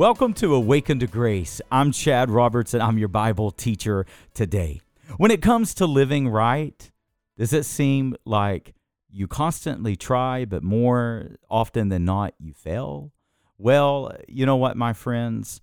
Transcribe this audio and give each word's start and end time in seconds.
Welcome 0.00 0.32
to 0.36 0.54
Awakened 0.54 1.00
to 1.00 1.06
Grace. 1.06 1.60
I'm 1.70 1.92
Chad 1.92 2.30
Roberts 2.30 2.72
and 2.72 2.82
I'm 2.82 2.96
your 2.96 3.08
Bible 3.08 3.50
teacher 3.50 4.06
today. 4.32 4.80
When 5.18 5.30
it 5.30 5.42
comes 5.42 5.74
to 5.74 5.84
living 5.84 6.26
right, 6.30 6.90
does 7.36 7.52
it 7.52 7.66
seem 7.66 8.16
like 8.24 8.72
you 9.10 9.28
constantly 9.28 9.96
try, 9.96 10.46
but 10.46 10.62
more 10.62 11.36
often 11.50 11.90
than 11.90 12.06
not, 12.06 12.32
you 12.38 12.54
fail? 12.54 13.12
Well, 13.58 14.16
you 14.26 14.46
know 14.46 14.56
what, 14.56 14.74
my 14.74 14.94
friends? 14.94 15.60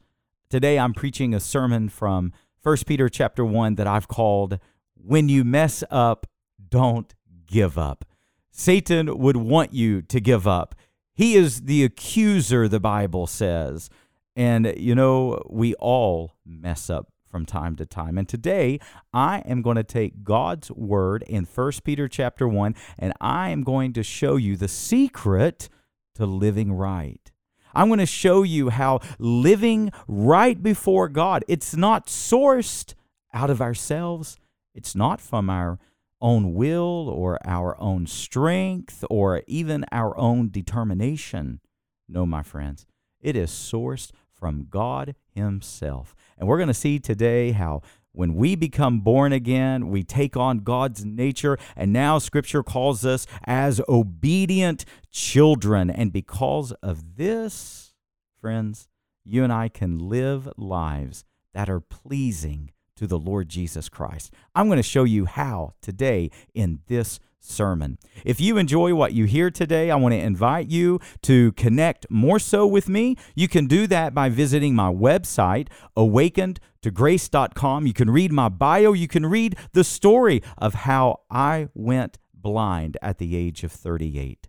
Today 0.52 0.78
I'm 0.78 0.94
preaching 0.94 1.34
a 1.34 1.40
sermon 1.40 1.90
from 1.90 2.32
1 2.62 2.78
Peter 2.86 3.10
chapter 3.10 3.44
1 3.44 3.74
that 3.74 3.88
I've 3.88 4.08
called 4.08 4.60
When 4.94 5.30
You 5.30 5.46
Mess 5.46 5.84
Up, 5.90 6.28
Don't 6.70 7.12
Give 7.48 7.76
Up. 7.76 8.06
Satan 8.52 9.18
would 9.18 9.38
want 9.38 9.74
you 9.74 10.04
to 10.04 10.20
give 10.20 10.48
up. 10.48 10.76
He 11.16 11.34
is 11.34 11.62
the 11.62 11.84
accuser, 11.84 12.68
the 12.68 12.80
Bible 12.80 13.26
says. 13.26 13.90
And, 14.38 14.76
you 14.78 14.94
know, 14.94 15.42
we 15.50 15.74
all 15.76 16.36
mess 16.46 16.92
up 16.92 17.12
from 17.28 17.44
time 17.44 17.76
to 17.78 17.88
time. 17.88 18.20
And 18.20 18.30
today 18.30 18.80
I 19.12 19.40
am 19.40 19.64
going 19.64 19.78
to 19.78 19.84
take 19.84 20.24
God's 20.24 20.70
word 20.72 21.24
in 21.24 21.46
1 21.46 21.72
Peter 21.84 22.08
chapter 22.08 22.48
1 22.48 22.76
and 23.00 23.14
I 23.20 23.50
am 23.50 23.64
going 23.64 23.94
to 23.94 24.04
show 24.04 24.36
you 24.36 24.56
the 24.56 24.68
secret 24.68 25.70
to 26.16 26.28
living 26.28 26.72
right. 26.72 27.32
I'm 27.74 27.88
going 27.88 28.00
to 28.00 28.06
show 28.06 28.44
you 28.44 28.70
how 28.70 29.00
living 29.18 29.92
right 30.08 30.62
before 30.62 31.10
God, 31.10 31.44
it's 31.48 31.76
not 31.76 32.06
sourced 32.06 32.94
out 33.34 33.50
of 33.50 33.60
ourselves. 33.60 34.38
It's 34.76 34.96
not 34.96 35.20
from 35.20 35.50
our 35.50 35.80
own 36.22 36.54
will 36.54 37.10
or 37.10 37.40
our 37.44 37.80
own 37.80 38.06
strength 38.06 39.04
or 39.10 39.42
even 39.48 39.84
our 39.92 40.16
own 40.16 40.50
determination. 40.50 41.60
No, 42.08 42.28
my 42.28 42.44
friends, 42.44 42.86
it 43.20 43.36
is 43.36 43.50
sourced 43.50 44.12
from 44.38 44.68
God 44.70 45.16
Himself. 45.34 46.16
And 46.38 46.48
we're 46.48 46.58
going 46.58 46.68
to 46.68 46.74
see 46.74 47.00
today 47.00 47.52
how 47.52 47.82
when 48.12 48.34
we 48.34 48.56
become 48.56 49.02
born 49.02 49.32
again, 49.32 49.90
we 49.90 50.04
take 50.04 50.36
on 50.36 50.60
God's 50.60 51.06
nature, 51.06 51.58
and 51.76 51.94
now 51.94 52.18
Scripture 52.18 52.64
calls 52.64 53.06
us 53.06 53.28
as 53.44 53.80
obedient 53.88 54.86
children. 55.12 55.92
And 55.92 56.12
because 56.12 56.72
of 56.82 57.18
this, 57.18 57.94
friends, 58.42 58.88
you 59.24 59.44
and 59.44 59.54
I 59.54 59.70
can 59.70 60.00
live 60.00 60.50
lives 60.58 61.26
that 61.54 61.70
are 61.70 61.80
pleasing 61.80 62.72
to 62.96 63.06
the 63.06 63.20
Lord 63.20 63.50
Jesus 63.50 63.90
Christ. 63.90 64.34
I'm 64.56 64.68
going 64.68 64.78
to 64.78 64.84
show 64.84 65.04
you 65.04 65.26
how 65.26 65.74
today 65.82 66.32
in 66.54 66.80
this 66.88 67.20
sermon. 67.48 67.98
If 68.26 68.40
you 68.40 68.58
enjoy 68.58 68.94
what 68.94 69.14
you 69.14 69.26
hear 69.26 69.50
today, 69.50 69.90
I 69.92 69.96
want 69.96 70.14
to 70.14 70.20
invite 70.20 70.70
you 70.70 71.00
to 71.24 71.52
connect 71.54 72.06
more 72.10 72.40
so 72.40 72.68
with 72.68 72.90
me. 72.90 73.16
You 73.36 73.48
can 73.48 73.68
do 73.68 73.88
that 73.88 74.14
by 74.14 74.30
visiting 74.30 74.76
my 74.76 74.92
website, 74.92 75.70
awakenedtograce.com. 75.96 77.88
You 77.88 77.94
can 77.94 78.10
read 78.10 78.32
my 78.32 78.50
bio, 78.50 78.94
you 78.94 79.08
can 79.08 79.26
read 79.26 79.56
the 79.74 79.84
story 79.84 80.42
of 80.58 80.74
how 80.74 81.22
I 81.30 81.70
went 81.74 82.18
blind 82.34 82.98
at 83.02 83.18
the 83.18 83.36
age 83.36 83.64
of 83.64 83.72
38. 83.72 84.48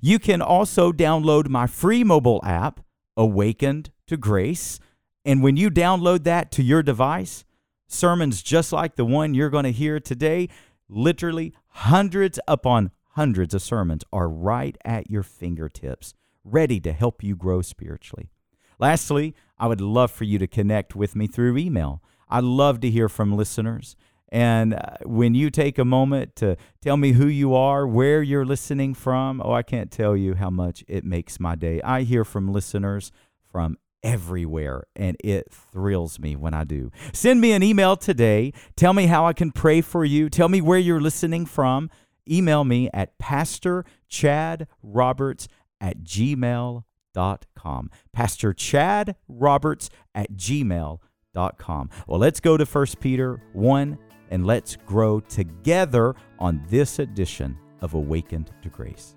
You 0.00 0.18
can 0.18 0.40
also 0.40 0.92
download 0.92 1.48
my 1.48 1.66
free 1.66 2.04
mobile 2.04 2.40
app, 2.44 2.80
Awakened 3.16 3.90
to 4.06 4.16
Grace. 4.16 4.80
And 5.24 5.42
when 5.42 5.56
you 5.56 5.70
download 5.70 6.24
that 6.24 6.50
to 6.52 6.62
your 6.62 6.82
device, 6.82 7.44
sermons 7.86 8.42
just 8.42 8.72
like 8.72 8.96
the 8.96 9.04
one 9.04 9.34
you're 9.34 9.50
going 9.50 9.64
to 9.64 9.72
hear 9.72 10.00
today, 10.00 10.48
literally 10.94 11.52
hundreds 11.68 12.38
upon 12.46 12.90
hundreds 13.10 13.54
of 13.54 13.62
sermons 13.62 14.02
are 14.12 14.28
right 14.28 14.76
at 14.84 15.10
your 15.10 15.22
fingertips, 15.22 16.14
ready 16.44 16.80
to 16.80 16.92
help 16.92 17.22
you 17.22 17.36
grow 17.36 17.62
spiritually. 17.62 18.30
Lastly, 18.78 19.34
I 19.58 19.68
would 19.68 19.80
love 19.80 20.10
for 20.10 20.24
you 20.24 20.38
to 20.38 20.46
connect 20.46 20.96
with 20.96 21.14
me 21.14 21.26
through 21.26 21.56
email. 21.56 22.02
I 22.28 22.40
love 22.40 22.80
to 22.80 22.90
hear 22.90 23.08
from 23.08 23.36
listeners. 23.36 23.96
And 24.30 24.74
uh, 24.74 24.96
when 25.04 25.34
you 25.34 25.48
take 25.48 25.78
a 25.78 25.84
moment 25.84 26.34
to 26.36 26.56
tell 26.80 26.96
me 26.96 27.12
who 27.12 27.26
you 27.26 27.54
are, 27.54 27.86
where 27.86 28.20
you're 28.20 28.44
listening 28.44 28.94
from, 28.94 29.40
oh, 29.44 29.52
I 29.52 29.62
can't 29.62 29.92
tell 29.92 30.16
you 30.16 30.34
how 30.34 30.50
much 30.50 30.82
it 30.88 31.04
makes 31.04 31.38
my 31.38 31.54
day. 31.54 31.80
I 31.82 32.02
hear 32.02 32.24
from 32.24 32.52
listeners 32.52 33.12
from 33.52 33.76
everywhere, 34.04 34.84
and 34.94 35.16
it 35.24 35.50
thrills 35.50 36.20
me 36.20 36.36
when 36.36 36.54
I 36.54 36.62
do. 36.62 36.92
Send 37.12 37.40
me 37.40 37.52
an 37.52 37.62
email 37.62 37.96
today. 37.96 38.52
Tell 38.76 38.92
me 38.92 39.06
how 39.06 39.26
I 39.26 39.32
can 39.32 39.50
pray 39.50 39.80
for 39.80 40.04
you. 40.04 40.28
Tell 40.28 40.48
me 40.48 40.60
where 40.60 40.78
you're 40.78 41.00
listening 41.00 41.46
from. 41.46 41.90
Email 42.30 42.64
me 42.64 42.90
at 42.94 43.18
Pastor 43.18 43.84
Chad 44.08 44.68
Roberts 44.82 45.48
at 45.80 46.04
gmail.com. 46.04 47.90
Pastor 48.12 48.52
Chad 48.52 49.16
Roberts 49.26 49.90
at 50.14 50.32
gmail.com. 50.32 51.90
Well, 52.06 52.20
let's 52.20 52.40
go 52.40 52.56
to 52.56 52.64
1 52.64 52.86
Peter 53.00 53.42
1 53.52 53.98
and 54.30 54.46
let's 54.46 54.76
grow 54.76 55.20
together 55.20 56.14
on 56.38 56.64
this 56.68 56.98
edition 56.98 57.58
of 57.80 57.94
Awakened 57.94 58.50
to 58.62 58.68
Grace. 58.68 59.14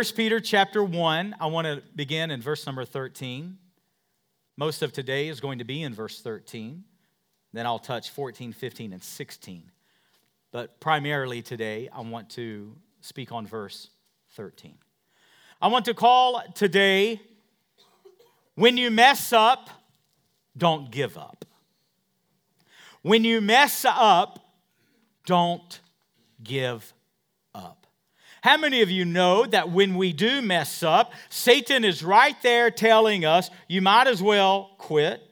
First 0.00 0.16
Peter 0.16 0.40
chapter 0.40 0.82
1, 0.82 1.36
I 1.38 1.46
want 1.48 1.66
to 1.66 1.82
begin 1.94 2.30
in 2.30 2.40
verse 2.40 2.64
number 2.64 2.86
13. 2.86 3.58
Most 4.56 4.80
of 4.80 4.94
today 4.94 5.28
is 5.28 5.40
going 5.40 5.58
to 5.58 5.64
be 5.64 5.82
in 5.82 5.92
verse 5.92 6.22
13. 6.22 6.84
Then 7.52 7.66
I'll 7.66 7.78
touch 7.78 8.08
14, 8.08 8.54
15, 8.54 8.94
and 8.94 9.02
16. 9.02 9.70
But 10.52 10.80
primarily 10.80 11.42
today, 11.42 11.90
I 11.92 12.00
want 12.00 12.30
to 12.30 12.74
speak 13.02 13.30
on 13.30 13.46
verse 13.46 13.90
13. 14.36 14.78
I 15.60 15.68
want 15.68 15.84
to 15.84 15.92
call 15.92 16.44
today, 16.54 17.20
when 18.54 18.78
you 18.78 18.90
mess 18.90 19.34
up, 19.34 19.68
don't 20.56 20.90
give 20.90 21.18
up. 21.18 21.44
When 23.02 23.22
you 23.22 23.42
mess 23.42 23.84
up, 23.86 24.54
don't 25.26 25.78
give 26.42 26.94
how 28.42 28.56
many 28.56 28.82
of 28.82 28.90
you 28.90 29.04
know 29.04 29.44
that 29.46 29.70
when 29.70 29.96
we 29.96 30.12
do 30.12 30.40
mess 30.40 30.82
up, 30.82 31.12
Satan 31.28 31.84
is 31.84 32.02
right 32.02 32.36
there 32.42 32.70
telling 32.70 33.24
us, 33.24 33.50
you 33.68 33.82
might 33.82 34.06
as 34.06 34.22
well 34.22 34.70
quit? 34.78 35.22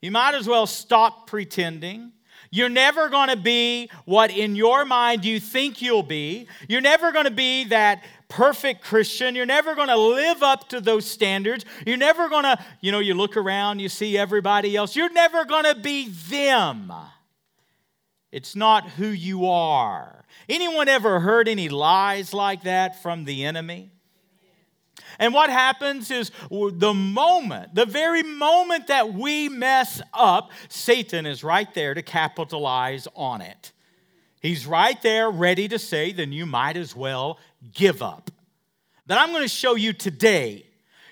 You 0.00 0.10
might 0.10 0.34
as 0.34 0.46
well 0.46 0.66
stop 0.66 1.26
pretending. 1.26 2.12
You're 2.50 2.68
never 2.68 3.08
going 3.08 3.28
to 3.28 3.36
be 3.36 3.90
what 4.04 4.30
in 4.30 4.56
your 4.56 4.84
mind 4.84 5.24
you 5.24 5.38
think 5.40 5.82
you'll 5.82 6.02
be. 6.02 6.46
You're 6.68 6.80
never 6.80 7.12
going 7.12 7.26
to 7.26 7.30
be 7.30 7.64
that 7.64 8.04
perfect 8.28 8.82
Christian. 8.82 9.34
You're 9.34 9.44
never 9.44 9.74
going 9.74 9.88
to 9.88 9.96
live 9.96 10.42
up 10.42 10.68
to 10.70 10.80
those 10.80 11.04
standards. 11.04 11.64
You're 11.86 11.96
never 11.96 12.28
going 12.28 12.44
to, 12.44 12.58
you 12.80 12.92
know, 12.92 13.00
you 13.00 13.14
look 13.14 13.36
around, 13.36 13.80
you 13.80 13.88
see 13.88 14.16
everybody 14.16 14.76
else. 14.76 14.96
You're 14.96 15.12
never 15.12 15.44
going 15.44 15.64
to 15.64 15.74
be 15.74 16.08
them. 16.08 16.92
It's 18.30 18.54
not 18.54 18.90
who 18.90 19.06
you 19.06 19.46
are. 19.46 20.24
Anyone 20.48 20.88
ever 20.88 21.20
heard 21.20 21.48
any 21.48 21.68
lies 21.68 22.34
like 22.34 22.64
that 22.64 23.02
from 23.02 23.24
the 23.24 23.44
enemy? 23.44 23.90
And 25.18 25.34
what 25.34 25.50
happens 25.50 26.10
is 26.10 26.30
the 26.50 26.94
moment, 26.94 27.74
the 27.74 27.86
very 27.86 28.22
moment 28.22 28.88
that 28.88 29.14
we 29.14 29.48
mess 29.48 30.00
up, 30.12 30.50
Satan 30.68 31.26
is 31.26 31.42
right 31.42 31.72
there 31.74 31.94
to 31.94 32.02
capitalize 32.02 33.08
on 33.16 33.40
it. 33.40 33.72
He's 34.40 34.66
right 34.66 35.00
there 35.02 35.30
ready 35.30 35.66
to 35.68 35.78
say, 35.78 36.12
then 36.12 36.32
you 36.32 36.46
might 36.46 36.76
as 36.76 36.94
well 36.94 37.38
give 37.72 38.02
up. 38.02 38.30
That 39.06 39.18
I'm 39.18 39.30
going 39.30 39.42
to 39.42 39.48
show 39.48 39.74
you 39.74 39.92
today, 39.92 40.66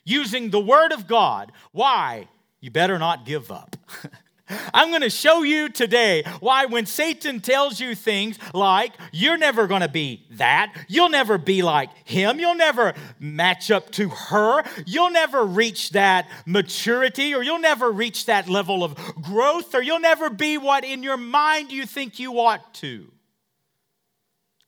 using 0.05 0.51
the 0.51 0.61
Word 0.61 0.93
of 0.93 1.09
God, 1.09 1.51
why 1.73 2.29
you 2.61 2.71
better 2.71 2.99
not 2.99 3.25
give 3.25 3.51
up. 3.51 3.77
I'm 4.73 4.91
going 4.91 5.03
to 5.03 5.11
show 5.11 5.43
you 5.43 5.69
today 5.69 6.23
why 6.41 6.67
when 6.67 6.87
Satan 6.87 7.41
tells 7.41 7.81
you 7.81 7.95
things 7.95 8.39
like, 8.55 8.93
you're 9.13 9.37
never 9.37 9.67
going 9.67 9.81
to 9.81 9.89
be 9.89 10.27
that, 10.33 10.73
you'll 10.89 11.09
never 11.09 11.39
be 11.39 11.63
like 11.63 11.91
him, 12.05 12.39
you'll 12.39 12.55
never 12.55 12.95
match 13.19 13.71
up 13.71 13.91
to 13.93 14.09
her, 14.09 14.63
you'll 14.87 15.11
never 15.11 15.45
reach 15.45 15.91
that 15.91 16.29
maturity, 16.45 17.35
or 17.35 17.43
you'll 17.43 17.59
never 17.59 17.91
reach 17.91 18.27
that 18.27 18.49
level 18.49 18.85
of 18.85 18.95
growth, 19.23 19.75
or 19.75 19.83
you'll 19.83 20.01
never 20.01 20.31
be 20.31 20.59
what 20.59 20.85
in 20.85 21.03
your 21.03 21.17
mind 21.17 21.73
you 21.73 21.87
think 21.87 22.19
you 22.19 22.39
ought 22.39 22.75
to. 22.75 23.11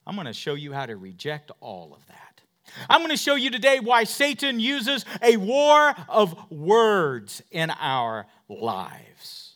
I'm 0.07 0.15
going 0.15 0.27
to 0.27 0.33
show 0.33 0.55
you 0.55 0.73
how 0.73 0.87
to 0.87 0.97
reject 0.97 1.53
all 1.61 1.95
of 1.95 2.05
that. 2.07 2.15
I'm 2.89 3.01
going 3.01 3.11
to 3.11 3.17
show 3.17 3.35
you 3.35 3.51
today 3.51 3.81
why 3.81 4.05
Satan 4.05 4.59
uses 4.59 5.05
a 5.23 5.37
war 5.37 5.95
of 6.09 6.51
words 6.51 7.43
in 7.51 7.71
our 7.71 8.27
lives. 8.49 9.48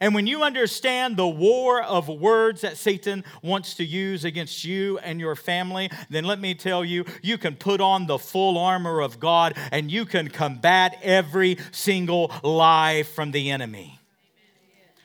And 0.00 0.14
when 0.14 0.26
you 0.26 0.42
understand 0.42 1.16
the 1.16 1.28
war 1.28 1.82
of 1.82 2.08
words 2.08 2.60
that 2.60 2.76
Satan 2.76 3.24
wants 3.42 3.74
to 3.74 3.84
use 3.84 4.24
against 4.24 4.64
you 4.64 4.98
and 4.98 5.20
your 5.20 5.36
family, 5.36 5.90
then 6.10 6.24
let 6.24 6.40
me 6.40 6.54
tell 6.54 6.84
you, 6.84 7.04
you 7.22 7.38
can 7.38 7.56
put 7.56 7.80
on 7.80 8.06
the 8.06 8.18
full 8.18 8.58
armor 8.58 9.00
of 9.00 9.20
God 9.20 9.54
and 9.72 9.90
you 9.90 10.04
can 10.04 10.28
combat 10.28 10.98
every 11.02 11.58
single 11.70 12.32
lie 12.42 13.02
from 13.02 13.30
the 13.30 13.50
enemy. 13.50 14.00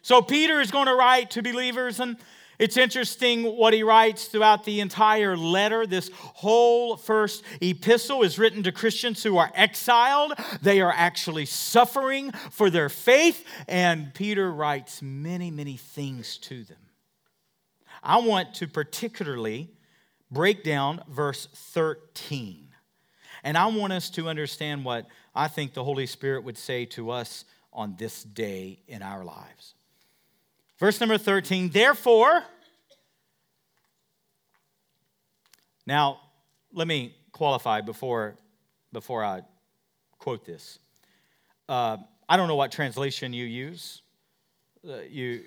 So 0.02 0.22
Peter 0.22 0.60
is 0.60 0.72
going 0.72 0.88
to 0.88 0.96
write 0.96 1.30
to 1.32 1.44
believers, 1.44 2.00
and 2.00 2.18
it's 2.62 2.78
interesting 2.78 3.42
what 3.58 3.74
he 3.74 3.82
writes 3.82 4.26
throughout 4.26 4.66
the 4.66 4.82
entire 4.82 5.36
letter. 5.36 5.88
This 5.88 6.12
whole 6.14 6.96
first 6.96 7.44
epistle 7.60 8.22
is 8.22 8.38
written 8.38 8.62
to 8.62 8.72
Christians 8.72 9.24
who 9.24 9.38
are 9.38 9.52
exiled. 9.56 10.34
They 10.62 10.80
are 10.80 10.94
actually 10.96 11.48
suffering 11.48 12.32
for 12.52 12.70
their 12.70 12.88
faith, 12.88 13.44
and 13.68 14.14
Peter 14.14 14.52
writes 14.52 15.02
many, 15.02 15.50
many 15.50 15.76
things 15.76 16.38
to 16.38 16.64
them. 16.64 16.78
I 18.04 18.20
want 18.20 18.54
to 18.56 18.68
particularly 18.68 19.72
break 20.30 20.64
down 20.64 21.02
verse 21.10 21.48
13. 21.52 22.68
And 23.44 23.58
I 23.58 23.66
want 23.66 23.92
us 23.92 24.12
to 24.12 24.30
understand 24.30 24.86
what 24.86 25.08
I 25.34 25.48
think 25.48 25.74
the 25.74 25.84
Holy 25.84 26.06
Spirit 26.06 26.44
would 26.44 26.60
say 26.60 26.86
to 26.86 27.10
us 27.10 27.44
on 27.74 27.96
this 27.98 28.24
day 28.24 28.84
in 28.88 29.02
our 29.02 29.26
lives. 29.26 29.74
Verse 30.82 31.00
number 31.00 31.20
13, 31.20 31.70
therefore, 31.70 32.44
now 35.86 36.20
let 36.74 36.88
me 36.88 37.16
qualify 37.32 37.82
before, 37.82 38.34
before 38.92 39.24
I 39.24 39.44
quote 40.18 40.44
this. 40.44 40.80
Uh, 41.70 41.98
I 42.28 42.36
don't 42.36 42.48
know 42.48 42.56
what 42.56 42.72
translation 42.72 43.32
you 43.32 43.46
use. 43.46 44.02
Uh, 44.84 45.02
you, 45.08 45.44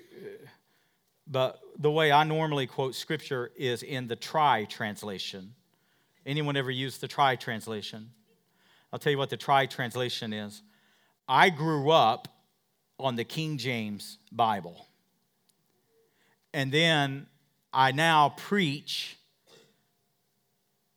but 1.27 1.59
the 1.79 1.91
way 1.91 2.13
I 2.13 2.23
normally 2.23 2.65
quote 2.65 2.95
scripture 2.95 3.51
is 3.57 3.83
in 3.83 4.07
the 4.07 4.15
Tri 4.15 4.63
translation. 4.63 5.53
Anyone 6.25 6.55
ever 6.55 6.71
used 6.71 7.01
the 7.01 7.09
Tri 7.09 7.35
translation? 7.35 8.11
I'll 8.93 8.99
tell 8.99 9.11
you 9.11 9.17
what 9.17 9.31
the 9.31 9.35
Tri 9.35 9.65
translation 9.65 10.31
is. 10.31 10.61
I 11.27 11.49
grew 11.49 11.91
up 11.91 12.29
on 12.97 13.17
the 13.17 13.25
King 13.25 13.57
James 13.57 14.17
Bible. 14.31 14.87
And 16.55 16.71
then 16.71 17.27
I 17.73 17.91
now 17.91 18.29
preach 18.29 19.17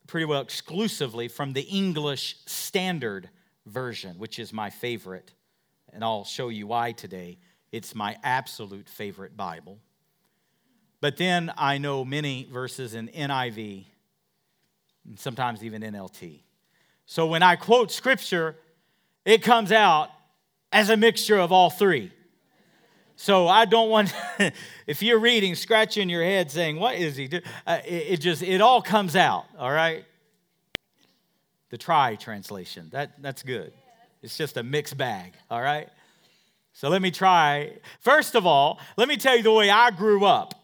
pretty 0.07 0.25
well 0.25 0.41
exclusively 0.41 1.27
from 1.27 1.53
the 1.53 1.63
English 1.63 2.37
Standard 2.47 3.29
Version, 3.67 4.21
which 4.21 4.39
is 4.39 4.53
my 4.53 4.71
favorite. 4.71 5.33
And 5.93 6.05
I'll 6.05 6.25
show 6.25 6.49
you 6.49 6.69
why 6.69 6.93
today. 6.93 7.39
It's 7.73 7.97
my 7.97 8.17
absolute 8.23 8.89
favorite 8.89 9.37
Bible. 9.37 9.81
But 11.01 11.17
then 11.17 11.53
I 11.59 11.79
know 11.79 12.05
many 12.05 12.45
verses 12.45 12.95
in 12.95 13.09
NIV, 13.09 13.85
and 15.09 15.19
sometimes 15.19 15.65
even 15.65 15.83
NLT. 15.83 16.43
So 17.05 17.27
when 17.27 17.43
I 17.43 17.57
quote 17.57 17.91
scripture, 17.91 18.55
it 19.25 19.43
comes 19.43 19.73
out 19.73 20.11
as 20.71 20.89
a 20.89 20.97
mixture 20.97 21.39
of 21.39 21.51
all 21.51 21.69
three. 21.69 22.13
So 23.21 23.49
I 23.49 23.65
don't 23.65 23.91
want, 23.91 24.15
if 24.87 25.03
you're 25.03 25.19
reading, 25.19 25.57
scratching 25.57 26.09
your 26.09 26.23
head 26.23 26.53
saying, 26.53 26.79
What 26.79 26.95
is 26.95 27.17
he 27.17 27.27
doing? 27.27 27.43
Uh, 27.67 27.81
it, 27.85 28.05
it, 28.11 28.17
just, 28.21 28.45
it 28.45 28.61
all 28.61 28.81
comes 28.81 29.17
out, 29.17 29.45
all 29.59 29.73
right? 29.73 30.05
The 31.71 31.79
try 31.79 32.15
translation, 32.15 32.89
that, 32.93 33.21
that's 33.21 33.43
good. 33.43 33.73
It's 34.23 34.39
just 34.39 34.57
a 34.57 34.63
mixed 34.63 34.97
bag, 34.97 35.33
all 35.51 35.61
right? 35.61 35.89
So 36.73 36.89
let 36.89 37.03
me 37.03 37.11
try. 37.11 37.73
First 37.99 38.37
of 38.37 38.47
all, 38.47 38.79
let 38.97 39.09
me 39.09 39.17
tell 39.17 39.37
you 39.37 39.43
the 39.43 39.53
way 39.53 39.69
I 39.69 39.91
grew 39.91 40.25
up 40.25 40.55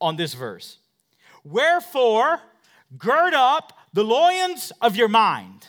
on 0.00 0.16
this 0.16 0.32
verse. 0.32 0.78
Wherefore, 1.44 2.40
gird 2.96 3.34
up 3.34 3.74
the 3.92 4.04
loins 4.04 4.72
of 4.80 4.96
your 4.96 5.08
mind. 5.08 5.68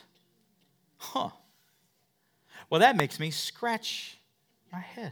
Huh. 0.95 1.31
Well, 2.69 2.80
that 2.80 2.95
makes 2.95 3.19
me 3.19 3.31
scratch 3.31 4.18
my 4.72 4.80
head. 4.80 5.12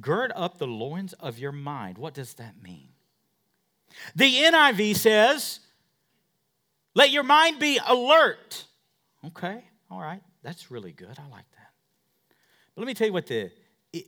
Gird 0.00 0.32
up 0.34 0.58
the 0.58 0.66
loins 0.66 1.12
of 1.14 1.38
your 1.38 1.52
mind. 1.52 1.98
What 1.98 2.14
does 2.14 2.34
that 2.34 2.62
mean? 2.62 2.88
The 4.14 4.32
NIV 4.32 4.96
says, 4.96 5.60
let 6.94 7.10
your 7.10 7.22
mind 7.22 7.58
be 7.58 7.78
alert. 7.86 8.64
Okay, 9.26 9.62
all 9.90 10.00
right, 10.00 10.22
that's 10.42 10.70
really 10.70 10.92
good. 10.92 11.16
I 11.18 11.28
like 11.28 11.50
that. 11.52 11.70
But 12.74 12.82
let 12.82 12.86
me 12.86 12.94
tell 12.94 13.06
you 13.06 13.12
what 13.12 13.26
the, 13.26 13.50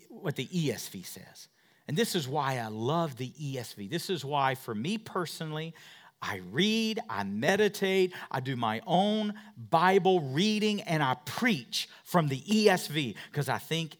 what 0.09 0.37
the 0.37 0.47
ESV 0.47 1.05
says. 1.07 1.49
And 1.89 1.97
this 1.97 2.15
is 2.15 2.29
why 2.29 2.59
I 2.59 2.69
love 2.69 3.17
the 3.17 3.31
ESV. 3.31 3.91
This 3.91 4.11
is 4.11 4.25
why, 4.25 4.55
for 4.55 4.75
me 4.75 4.99
personally, 4.99 5.75
I 6.23 6.41
read, 6.51 7.01
I 7.09 7.25
meditate, 7.25 8.13
I 8.31 8.41
do 8.41 8.55
my 8.55 8.83
own 8.87 9.35
Bible 9.57 10.21
reading, 10.21 10.83
and 10.83 11.03
I 11.03 11.17
preach 11.25 11.89
from 12.05 12.29
the 12.29 12.41
ESV 12.41 13.15
because 13.31 13.49
I 13.49 13.59
think 13.59 13.97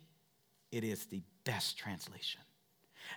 it 0.71 0.85
is 0.85 1.07
the 1.07 1.23
best 1.51 1.77
translation. 1.77 2.41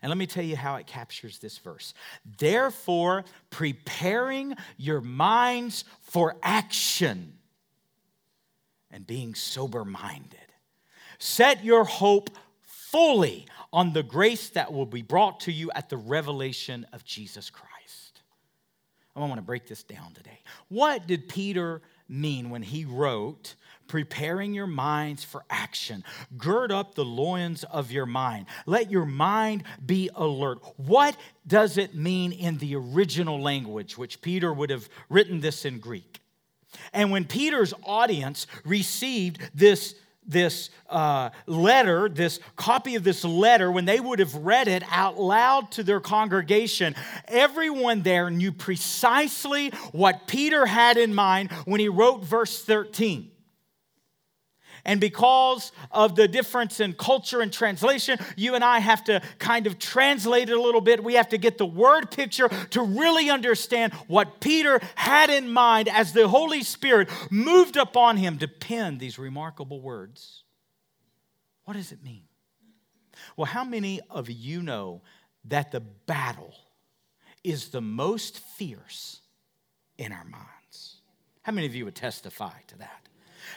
And 0.01 0.09
let 0.09 0.17
me 0.17 0.25
tell 0.25 0.43
you 0.43 0.55
how 0.55 0.77
it 0.77 0.87
captures 0.87 1.37
this 1.37 1.59
verse. 1.59 1.93
Therefore, 2.39 3.25
preparing 3.51 4.55
your 4.75 5.01
minds 5.01 5.83
for 6.01 6.35
action 6.41 7.33
and 8.89 9.05
being 9.05 9.35
sober 9.35 9.85
minded. 9.85 10.39
Set 11.19 11.63
your 11.63 11.83
hope 11.83 12.31
fully 12.63 13.45
on 13.71 13.93
the 13.93 14.01
grace 14.01 14.49
that 14.49 14.73
will 14.73 14.87
be 14.87 15.03
brought 15.03 15.41
to 15.41 15.51
you 15.51 15.69
at 15.75 15.89
the 15.89 15.97
revelation 15.97 16.87
of 16.91 17.03
Jesus 17.03 17.51
Christ. 17.51 18.21
I 19.15 19.19
want 19.19 19.35
to 19.35 19.41
break 19.43 19.67
this 19.67 19.83
down 19.83 20.13
today. 20.13 20.39
What 20.69 21.05
did 21.05 21.29
Peter 21.29 21.83
mean 22.07 22.49
when 22.49 22.63
he 22.63 22.85
wrote, 22.85 23.55
preparing 23.87 24.53
your 24.53 24.67
minds 24.67 25.23
for 25.23 25.43
action. 25.49 26.03
Gird 26.37 26.71
up 26.71 26.95
the 26.95 27.05
loins 27.05 27.63
of 27.65 27.91
your 27.91 28.05
mind. 28.05 28.45
Let 28.65 28.89
your 28.89 29.05
mind 29.05 29.63
be 29.85 30.09
alert. 30.15 30.59
What 30.77 31.17
does 31.45 31.77
it 31.77 31.93
mean 31.93 32.31
in 32.31 32.57
the 32.57 32.75
original 32.75 33.41
language, 33.41 33.97
which 33.97 34.21
Peter 34.21 34.53
would 34.53 34.69
have 34.69 34.89
written 35.09 35.41
this 35.41 35.65
in 35.65 35.79
Greek? 35.79 36.21
And 36.91 37.11
when 37.11 37.25
Peter's 37.25 37.73
audience 37.83 38.47
received 38.65 39.39
this 39.53 39.95
this 40.27 40.69
uh, 40.89 41.29
letter, 41.45 42.09
this 42.09 42.39
copy 42.55 42.95
of 42.95 43.03
this 43.03 43.23
letter, 43.23 43.71
when 43.71 43.85
they 43.85 43.99
would 43.99 44.19
have 44.19 44.35
read 44.35 44.67
it 44.67 44.83
out 44.89 45.19
loud 45.19 45.71
to 45.71 45.83
their 45.83 45.99
congregation, 45.99 46.95
everyone 47.27 48.01
there 48.01 48.29
knew 48.29 48.51
precisely 48.51 49.69
what 49.91 50.27
Peter 50.27 50.65
had 50.65 50.97
in 50.97 51.13
mind 51.13 51.51
when 51.65 51.79
he 51.79 51.89
wrote 51.89 52.23
verse 52.23 52.63
13. 52.63 53.32
And 54.85 54.99
because 54.99 55.71
of 55.91 56.15
the 56.15 56.27
difference 56.27 56.81
in 56.81 56.93
culture 56.93 57.39
and 57.39 57.53
translation, 57.53 58.19
you 58.35 58.55
and 58.55 58.63
I 58.63 58.79
have 58.79 59.03
to 59.05 59.21
kind 59.39 59.65
of 59.65 59.79
translate 59.79 60.49
it 60.49 60.57
a 60.57 60.61
little 60.61 60.81
bit. 60.81 61.03
We 61.03 61.13
have 61.13 61.29
to 61.29 61.37
get 61.37 61.57
the 61.57 61.65
word 61.65 62.11
picture 62.11 62.49
to 62.71 62.81
really 62.81 63.29
understand 63.29 63.93
what 64.07 64.41
Peter 64.41 64.81
had 64.95 65.29
in 65.29 65.49
mind 65.49 65.87
as 65.87 66.11
the 66.11 66.27
Holy 66.27 66.63
Spirit 66.63 67.09
moved 67.31 67.77
upon 67.77 68.17
him 68.17 68.37
to 68.39 68.47
pen 68.47 68.97
these 68.97 69.17
remarkable 69.17 69.79
words. 69.79 70.43
What 71.63 71.75
does 71.75 71.93
it 71.93 72.03
mean? 72.03 72.23
Well, 73.37 73.45
how 73.45 73.63
many 73.63 74.01
of 74.09 74.29
you 74.29 74.61
know 74.61 75.01
that 75.45 75.71
the 75.71 75.79
battle 75.79 76.53
is 77.41 77.69
the 77.69 77.81
most 77.81 78.39
fierce 78.39 79.21
in 79.97 80.11
our 80.11 80.25
minds? 80.25 80.97
How 81.43 81.53
many 81.53 81.67
of 81.67 81.75
you 81.75 81.85
would 81.85 81.95
testify 81.95 82.59
to 82.67 82.77
that? 82.79 83.02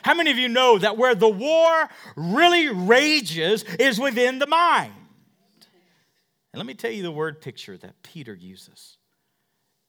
How 0.03 0.15
many 0.15 0.31
of 0.31 0.39
you 0.39 0.49
know 0.49 0.79
that 0.79 0.97
where 0.97 1.15
the 1.15 1.29
war 1.29 1.89
really 2.17 2.69
rages 2.69 3.65
is 3.79 3.99
within 3.99 4.39
the 4.39 4.47
mind? 4.47 4.93
And 6.53 6.59
let 6.59 6.67
me 6.67 6.75
tell 6.75 6.91
you 6.91 7.03
the 7.03 7.13
word 7.13 7.41
picture 7.41 7.77
that 7.77 8.03
Peter 8.03 8.35
uses 8.35 8.97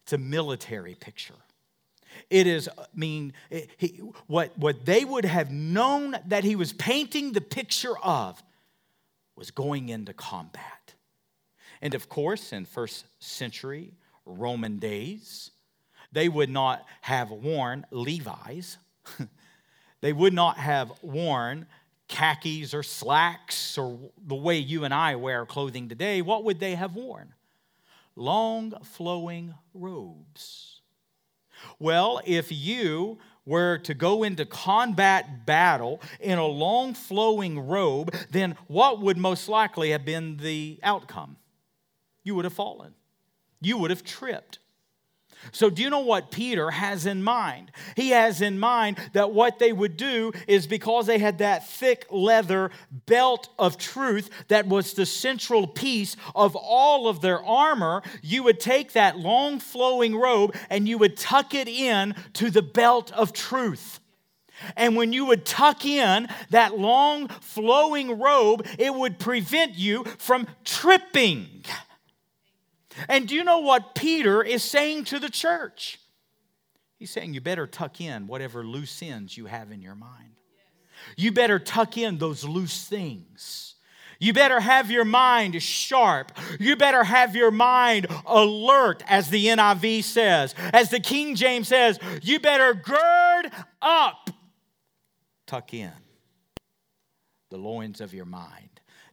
it's 0.04 0.14
a 0.14 0.18
military 0.18 0.96
picture. 0.96 1.36
It 2.30 2.48
is, 2.48 2.70
I 2.78 2.86
mean, 2.96 3.34
he, 3.78 4.00
what, 4.28 4.58
what 4.58 4.86
they 4.86 5.04
would 5.04 5.26
have 5.26 5.52
known 5.52 6.16
that 6.28 6.46
he 6.46 6.56
was 6.56 6.72
painting 6.72 7.34
the 7.34 7.42
picture 7.42 7.98
of 8.02 8.42
was 9.36 9.52
going 9.52 9.90
into 9.90 10.14
combat. 10.14 10.96
And 11.82 11.94
of 11.94 12.08
course, 12.10 12.54
in 12.54 12.66
first 12.66 13.06
century 13.20 13.94
Roman 14.26 14.80
days, 14.80 15.52
they 16.12 16.30
would 16.30 16.50
not 16.50 16.86
have 17.02 17.30
worn 17.30 17.86
Levi's. 17.92 18.78
They 20.02 20.14
would 20.14 20.34
not 20.34 20.58
have 20.58 20.92
worn 21.02 21.68
khakis 22.08 22.74
or 22.74 22.84
slacks 22.84 23.78
or 23.78 24.00
the 24.26 24.36
way 24.36 24.58
you 24.58 24.84
and 24.84 24.94
I 24.94 25.16
wear 25.16 25.46
clothing 25.46 25.90
today. 25.90 26.22
What 26.22 26.44
would 26.44 26.60
they 26.60 26.76
have 26.76 26.96
worn? 26.96 27.34
Long 28.16 28.74
flowing 28.84 29.54
robes. 29.74 30.82
Well, 31.80 32.22
if 32.26 32.52
you 32.52 33.18
were 33.46 33.78
to 33.80 33.94
go 33.94 34.24
into 34.24 34.46
combat 34.46 35.46
battle 35.46 36.02
in 36.20 36.38
a 36.38 36.46
long 36.46 36.94
flowing 36.94 37.60
robe, 37.60 38.14
then 38.30 38.56
what 38.68 39.00
would 39.02 39.18
most 39.18 39.48
likely 39.48 39.92
have 39.92 40.06
been 40.06 40.38
the 40.38 40.80
outcome? 40.84 41.38
You 42.24 42.36
would 42.36 42.46
have 42.46 42.54
fallen, 42.54 42.94
you 43.62 43.78
would 43.78 43.90
have 43.90 44.04
tripped. 44.04 44.60
So, 45.52 45.70
do 45.70 45.82
you 45.82 45.90
know 45.90 46.00
what 46.00 46.32
Peter 46.32 46.72
has 46.72 47.06
in 47.06 47.24
mind? 47.24 47.72
He 47.96 48.10
has 48.10 48.42
in 48.42 48.60
mind 48.60 48.98
that 49.14 49.32
what 49.32 49.60
they 49.60 49.72
would 49.72 49.98
do 49.98 50.34
is 50.48 50.68
because 50.68 51.06
they 51.06 51.20
had 51.20 51.38
that 51.40 51.68
thick 51.68 52.06
leather 52.12 52.72
belt 53.06 53.50
of 53.58 53.78
truth 53.78 54.30
that 54.50 54.68
was 54.68 54.94
the 54.94 55.06
central 55.06 55.68
piece 55.68 56.16
of 56.36 56.56
all 56.56 57.08
of 57.08 57.22
their 57.22 57.44
armor, 57.44 58.02
you 58.22 58.44
would 58.44 58.60
take 58.60 58.94
that 58.94 59.18
long 59.18 59.60
flowing 59.60 60.16
robe 60.16 60.56
and 60.70 60.88
you 60.88 60.98
would 60.98 61.18
tuck 61.18 61.54
it 61.54 61.68
in 61.68 62.16
to 62.34 62.50
the 62.50 62.62
belt 62.62 63.12
of 63.14 63.34
truth. 63.34 64.00
And 64.76 64.96
when 64.96 65.14
you 65.14 65.26
would 65.26 65.46
tuck 65.46 65.86
in 65.86 66.28
that 66.50 66.78
long 66.78 67.28
flowing 67.28 68.20
robe, 68.20 68.66
it 68.80 68.94
would 68.94 69.20
prevent 69.20 69.76
you 69.76 70.04
from 70.18 70.48
tripping. 70.66 71.64
And 73.08 73.28
do 73.28 73.36
you 73.36 73.44
know 73.44 73.60
what 73.60 73.96
Peter 73.96 74.44
is 74.44 74.64
saying 74.64 75.06
to 75.06 75.20
the 75.20 75.30
church? 75.30 76.00
He's 76.98 77.12
saying 77.12 77.34
you 77.34 77.42
better 77.42 77.68
tuck 77.68 78.02
in 78.02 78.28
whatever 78.28 78.64
loose 78.64 79.02
ends 79.04 79.38
you 79.38 79.46
have 79.46 79.72
in 79.72 79.82
your 79.82 79.96
mind. 79.96 80.32
You 81.16 81.32
better 81.32 81.60
tuck 81.60 81.98
in 81.98 82.18
those 82.18 82.44
loose 82.44 82.88
things. 82.88 83.76
You 84.20 84.34
better 84.34 84.60
have 84.60 84.90
your 84.90 85.06
mind 85.06 85.62
sharp. 85.62 86.32
You 86.60 86.76
better 86.76 87.04
have 87.04 87.36
your 87.36 87.52
mind 87.52 88.08
alert, 88.26 89.04
as 89.08 89.30
the 89.30 89.46
NIV 89.46 90.04
says. 90.04 90.56
As 90.74 90.90
the 90.90 91.00
King 91.00 91.36
James 91.36 91.68
says, 91.68 92.00
you 92.24 92.40
better 92.40 92.74
gird 92.74 93.52
up. 93.80 94.32
Tuck 95.46 95.74
in 95.74 95.92
the 97.50 97.58
loins 97.58 98.02
of 98.02 98.14
your 98.14 98.26
mind 98.26 98.67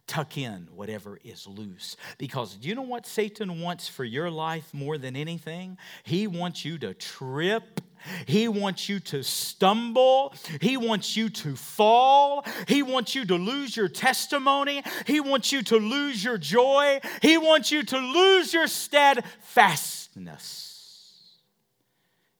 tuck 0.07 0.37
in 0.37 0.67
whatever 0.73 1.19
is 1.23 1.47
loose. 1.47 1.95
Because 2.17 2.57
you 2.61 2.75
know 2.75 2.81
what 2.81 3.05
Satan 3.05 3.61
wants 3.61 3.87
for 3.87 4.03
your 4.03 4.29
life 4.29 4.73
more 4.73 4.97
than 4.97 5.15
anything? 5.15 5.77
He 6.03 6.27
wants 6.27 6.65
you 6.65 6.77
to 6.79 6.93
trip. 6.93 7.81
He 8.27 8.47
wants 8.47 8.87
you 8.87 8.99
to 8.99 9.23
stumble. 9.23 10.35
He 10.61 10.77
wants 10.77 11.17
you 11.17 11.29
to 11.29 11.55
fall. 11.55 12.45
He 12.67 12.83
wants 12.83 13.15
you 13.15 13.25
to 13.25 13.35
lose 13.35 13.75
your 13.75 13.87
testimony. 13.87 14.83
He 15.07 15.19
wants 15.19 15.51
you 15.51 15.63
to 15.63 15.77
lose 15.77 16.23
your 16.23 16.37
joy. 16.37 16.99
He 17.21 17.37
wants 17.37 17.71
you 17.71 17.83
to 17.83 17.97
lose 17.97 18.53
your 18.53 18.67
steadfastness. 18.67 20.61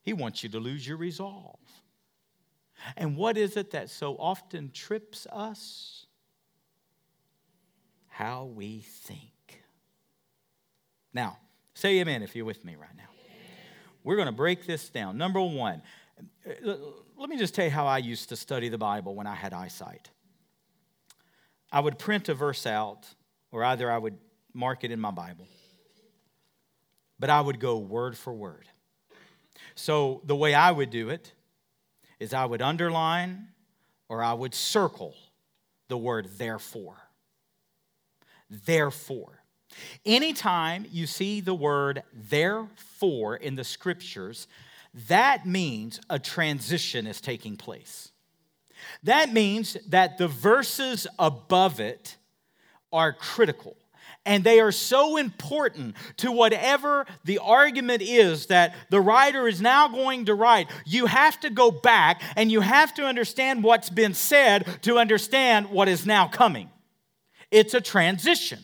He 0.02 0.12
wants 0.12 0.44
you 0.44 0.50
to 0.50 0.60
lose 0.60 0.86
your 0.86 0.98
resolve. 0.98 1.58
And 2.96 3.16
what 3.16 3.36
is 3.36 3.56
it 3.56 3.72
that 3.72 3.90
so 3.90 4.16
often 4.18 4.70
trips 4.70 5.26
us? 5.32 6.05
How 8.16 8.44
we 8.44 8.78
think. 8.80 9.62
Now, 11.12 11.36
say 11.74 12.00
amen 12.00 12.22
if 12.22 12.34
you're 12.34 12.46
with 12.46 12.64
me 12.64 12.74
right 12.74 12.96
now. 12.96 13.10
We're 14.04 14.16
going 14.16 14.26
to 14.26 14.32
break 14.32 14.66
this 14.66 14.88
down. 14.88 15.18
Number 15.18 15.38
one, 15.38 15.82
uh, 16.46 16.76
let 17.18 17.28
me 17.28 17.36
just 17.36 17.54
tell 17.54 17.66
you 17.66 17.70
how 17.70 17.86
I 17.86 17.98
used 17.98 18.30
to 18.30 18.36
study 18.36 18.70
the 18.70 18.78
Bible 18.78 19.14
when 19.14 19.26
I 19.26 19.34
had 19.34 19.52
eyesight. 19.52 20.08
I 21.70 21.80
would 21.80 21.98
print 21.98 22.30
a 22.30 22.34
verse 22.34 22.64
out, 22.64 23.06
or 23.52 23.62
either 23.62 23.90
I 23.90 23.98
would 23.98 24.16
mark 24.54 24.82
it 24.82 24.90
in 24.90 24.98
my 24.98 25.10
Bible, 25.10 25.46
but 27.18 27.28
I 27.28 27.42
would 27.42 27.60
go 27.60 27.76
word 27.76 28.16
for 28.16 28.32
word. 28.32 28.66
So 29.74 30.22
the 30.24 30.36
way 30.36 30.54
I 30.54 30.70
would 30.70 30.88
do 30.88 31.10
it 31.10 31.34
is 32.18 32.32
I 32.32 32.46
would 32.46 32.62
underline 32.62 33.48
or 34.08 34.22
I 34.22 34.32
would 34.32 34.54
circle 34.54 35.14
the 35.88 35.98
word 35.98 36.28
therefore 36.38 37.05
therefore. 38.50 39.42
Anytime 40.04 40.86
you 40.90 41.06
see 41.06 41.40
the 41.40 41.54
word 41.54 42.02
therefore 42.12 43.36
in 43.36 43.56
the 43.56 43.64
scriptures, 43.64 44.46
that 45.08 45.46
means 45.46 46.00
a 46.08 46.18
transition 46.18 47.06
is 47.06 47.20
taking 47.20 47.56
place. 47.56 48.12
That 49.02 49.32
means 49.32 49.76
that 49.88 50.18
the 50.18 50.28
verses 50.28 51.06
above 51.18 51.80
it 51.80 52.16
are 52.92 53.12
critical. 53.12 53.76
And 54.24 54.42
they 54.42 54.58
are 54.58 54.72
so 54.72 55.16
important 55.16 55.94
to 56.18 56.32
whatever 56.32 57.06
the 57.24 57.38
argument 57.38 58.02
is 58.02 58.46
that 58.46 58.74
the 58.90 59.00
writer 59.00 59.46
is 59.46 59.60
now 59.60 59.86
going 59.86 60.24
to 60.24 60.34
write. 60.34 60.68
You 60.84 61.06
have 61.06 61.38
to 61.40 61.50
go 61.50 61.70
back 61.70 62.20
and 62.34 62.50
you 62.50 62.60
have 62.60 62.92
to 62.94 63.06
understand 63.06 63.62
what's 63.62 63.88
been 63.88 64.14
said 64.14 64.82
to 64.82 64.98
understand 64.98 65.70
what 65.70 65.88
is 65.88 66.06
now 66.06 66.26
coming. 66.26 66.70
It's 67.56 67.72
a 67.72 67.80
transition. 67.80 68.58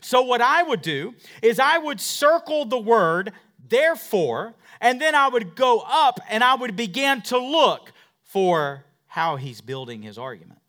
So, 0.00 0.22
what 0.22 0.40
I 0.40 0.62
would 0.62 0.80
do 0.80 1.14
is 1.42 1.58
I 1.58 1.76
would 1.76 2.00
circle 2.00 2.64
the 2.64 2.78
word 2.78 3.32
therefore, 3.68 4.54
and 4.80 4.98
then 4.98 5.14
I 5.14 5.28
would 5.28 5.54
go 5.54 5.84
up 5.86 6.18
and 6.30 6.42
I 6.42 6.54
would 6.54 6.76
begin 6.76 7.20
to 7.22 7.36
look 7.36 7.92
for 8.22 8.86
how 9.06 9.36
he's 9.36 9.60
building 9.60 10.00
his 10.00 10.16
argument. 10.16 10.60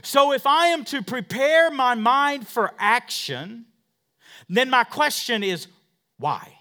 So, 0.00 0.32
if 0.32 0.46
I 0.46 0.68
am 0.68 0.86
to 0.86 1.02
prepare 1.02 1.70
my 1.70 1.94
mind 1.94 2.48
for 2.48 2.72
action, 2.78 3.66
then 4.48 4.70
my 4.70 4.84
question 4.84 5.42
is 5.42 5.66
why? 6.16 6.60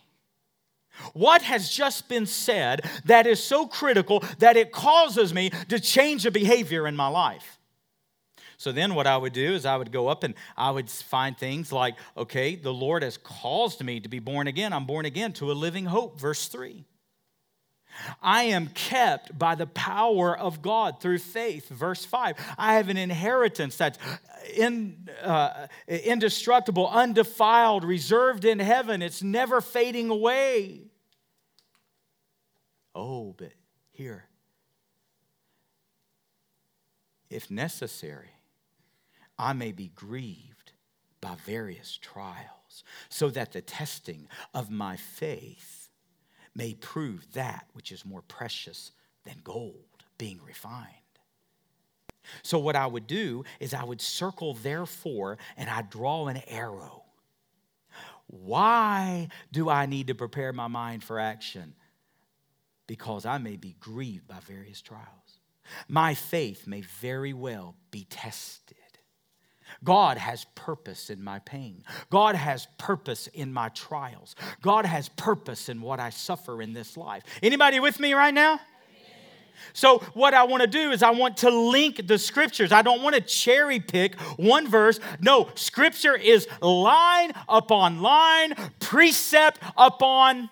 What 1.14 1.44
has 1.44 1.70
just 1.70 2.10
been 2.10 2.26
said 2.26 2.86
that 3.06 3.26
is 3.26 3.42
so 3.42 3.68
critical 3.68 4.22
that 4.40 4.58
it 4.58 4.74
causes 4.74 5.34
me 5.34 5.52
to 5.70 5.80
change 5.80 6.26
a 6.26 6.32
behavior 6.32 6.86
in 6.86 6.98
my 6.98 7.08
life? 7.08 7.59
So 8.60 8.74
then 8.74 8.94
what 8.94 9.08
I 9.08 9.16
would 9.16 9.32
do 9.32 9.54
is 9.54 9.66
I 9.66 9.78
would 9.78 9.90
go 9.90 10.10
up 10.10 10.26
and 10.26 10.36
I 10.58 10.70
would 10.70 10.90
find 10.90 11.38
things 11.38 11.72
like, 11.72 11.96
okay, 12.18 12.58
the 12.58 12.74
Lord 12.74 13.04
has 13.04 13.16
caused 13.16 13.82
me 13.82 14.02
to 14.02 14.10
be 14.10 14.20
born 14.20 14.48
again. 14.48 14.74
I'm 14.74 14.86
born 14.86 15.06
again 15.06 15.32
to 15.34 15.50
a 15.50 15.54
living 15.54 15.86
hope, 15.86 16.20
verse 16.20 16.46
3. 16.50 16.84
I 18.22 18.44
am 18.44 18.68
kept 18.68 19.40
by 19.40 19.56
the 19.56 19.66
power 19.66 20.38
of 20.38 20.62
God 20.62 21.00
through 21.00 21.20
faith. 21.20 21.70
Verse 21.70 22.04
5. 22.04 22.36
I 22.58 22.74
have 22.74 22.90
an 22.90 22.98
inheritance 22.98 23.78
that's 23.78 23.98
in, 24.54 25.08
uh, 25.24 25.68
indestructible, 25.88 26.90
undefiled, 26.90 27.86
reserved 27.86 28.44
in 28.44 28.60
heaven. 28.60 29.02
It's 29.02 29.24
never 29.24 29.62
fading 29.62 30.10
away. 30.10 30.82
Oh, 32.94 33.34
but 33.38 33.54
here, 33.92 34.26
if 37.30 37.50
necessary, 37.50 38.32
I 39.40 39.54
may 39.54 39.72
be 39.72 39.88
grieved 39.96 40.74
by 41.22 41.36
various 41.46 41.98
trials, 41.98 42.84
so 43.10 43.30
that 43.30 43.54
the 43.54 43.62
testing 43.62 44.28
of 44.54 44.70
my 44.70 44.98
faith 44.98 45.90
may 46.54 46.74
prove 46.74 47.26
that 47.34 47.68
which 47.74 47.92
is 47.92 48.06
more 48.06 48.22
precious 48.22 48.92
than 49.24 49.38
gold 49.44 50.04
being 50.18 50.40
refined. 50.46 50.88
So, 52.44 52.60
what 52.60 52.76
I 52.76 52.86
would 52.86 53.08
do 53.08 53.44
is 53.60 53.74
I 53.74 53.84
would 53.84 54.02
circle 54.02 54.54
therefore 54.54 55.38
and 55.58 55.70
I 55.70 55.82
draw 55.82 56.28
an 56.28 56.42
arrow. 56.48 57.06
Why 58.28 59.30
do 59.52 59.70
I 59.70 59.88
need 59.88 60.08
to 60.08 60.16
prepare 60.16 60.54
my 60.54 60.68
mind 60.68 61.04
for 61.04 61.20
action? 61.20 61.74
Because 62.86 63.26
I 63.26 63.40
may 63.40 63.56
be 63.56 63.76
grieved 63.80 64.28
by 64.28 64.40
various 64.46 64.82
trials. 64.82 65.40
My 65.88 66.14
faith 66.14 66.68
may 66.68 66.82
very 66.82 67.34
well 67.34 67.76
be 67.90 68.06
tested. 68.10 68.78
God 69.84 70.18
has 70.18 70.46
purpose 70.56 71.10
in 71.10 71.24
my 71.24 71.40
pain. 71.40 71.84
God 72.10 72.36
has 72.36 72.68
purpose 72.78 73.28
in 73.28 73.54
my 73.54 73.70
trials. 73.70 74.36
God 74.62 74.86
has 74.86 75.10
purpose 75.10 75.70
in 75.70 75.82
what 75.82 76.00
I 76.00 76.10
suffer 76.10 76.62
in 76.62 76.74
this 76.74 76.98
life. 76.98 77.24
Anybody 77.42 77.80
with 77.80 78.00
me 78.00 78.14
right 78.14 78.34
now? 78.34 78.60
So, 79.74 80.00
what 80.14 80.34
I 80.34 80.44
want 80.44 80.62
to 80.62 80.68
do 80.68 80.92
is, 80.92 81.04
I 81.04 81.12
want 81.12 81.38
to 81.38 81.50
link 81.50 82.08
the 82.08 82.18
scriptures. 82.18 82.72
I 82.72 82.82
don't 82.82 83.04
want 83.04 83.16
to 83.16 83.22
cherry 83.22 83.80
pick 83.80 84.20
one 84.38 84.68
verse. 84.68 85.00
No, 85.20 85.50
scripture 85.56 86.16
is 86.16 86.48
line 86.62 87.34
upon 87.48 88.02
line, 88.02 88.56
precept 88.80 89.60
upon 89.78 90.50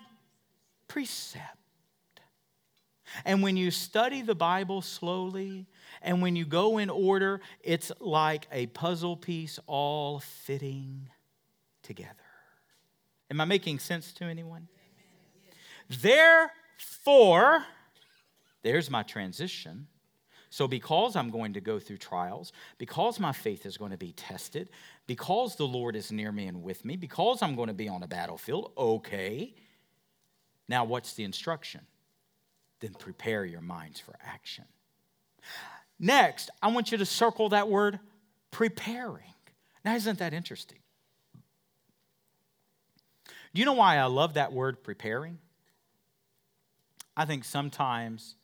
precept. 0.88 1.58
And 3.24 3.42
when 3.42 3.56
you 3.56 3.70
study 3.70 4.22
the 4.22 4.34
Bible 4.34 4.82
slowly 4.82 5.66
and 6.02 6.22
when 6.22 6.36
you 6.36 6.44
go 6.44 6.78
in 6.78 6.90
order, 6.90 7.40
it's 7.62 7.90
like 8.00 8.46
a 8.52 8.66
puzzle 8.66 9.16
piece 9.16 9.58
all 9.66 10.20
fitting 10.20 11.08
together. 11.82 12.14
Am 13.30 13.40
I 13.40 13.44
making 13.44 13.78
sense 13.78 14.12
to 14.14 14.24
anyone? 14.24 14.68
Therefore, 15.88 17.64
there's 18.62 18.90
my 18.90 19.02
transition. 19.02 19.86
So, 20.50 20.66
because 20.66 21.14
I'm 21.14 21.30
going 21.30 21.52
to 21.52 21.60
go 21.60 21.78
through 21.78 21.98
trials, 21.98 22.52
because 22.78 23.20
my 23.20 23.32
faith 23.32 23.66
is 23.66 23.76
going 23.76 23.90
to 23.90 23.98
be 23.98 24.12
tested, 24.12 24.70
because 25.06 25.56
the 25.56 25.66
Lord 25.66 25.94
is 25.94 26.10
near 26.10 26.32
me 26.32 26.46
and 26.46 26.62
with 26.62 26.86
me, 26.86 26.96
because 26.96 27.42
I'm 27.42 27.54
going 27.54 27.68
to 27.68 27.74
be 27.74 27.88
on 27.88 28.02
a 28.02 28.08
battlefield, 28.08 28.72
okay. 28.76 29.54
Now, 30.66 30.84
what's 30.84 31.12
the 31.14 31.24
instruction? 31.24 31.82
Then 32.80 32.94
prepare 32.94 33.44
your 33.44 33.60
minds 33.60 34.00
for 34.00 34.14
action. 34.24 34.64
Next, 35.98 36.50
I 36.62 36.68
want 36.68 36.92
you 36.92 36.98
to 36.98 37.06
circle 37.06 37.48
that 37.50 37.68
word 37.68 37.98
preparing. 38.50 39.24
Now, 39.84 39.94
isn't 39.94 40.18
that 40.18 40.32
interesting? 40.32 40.78
Do 43.54 43.60
you 43.60 43.64
know 43.64 43.74
why 43.74 43.96
I 43.96 44.04
love 44.04 44.34
that 44.34 44.52
word 44.52 44.82
preparing? 44.82 45.38
I 47.16 47.24
think 47.24 47.44
sometimes 47.44 48.36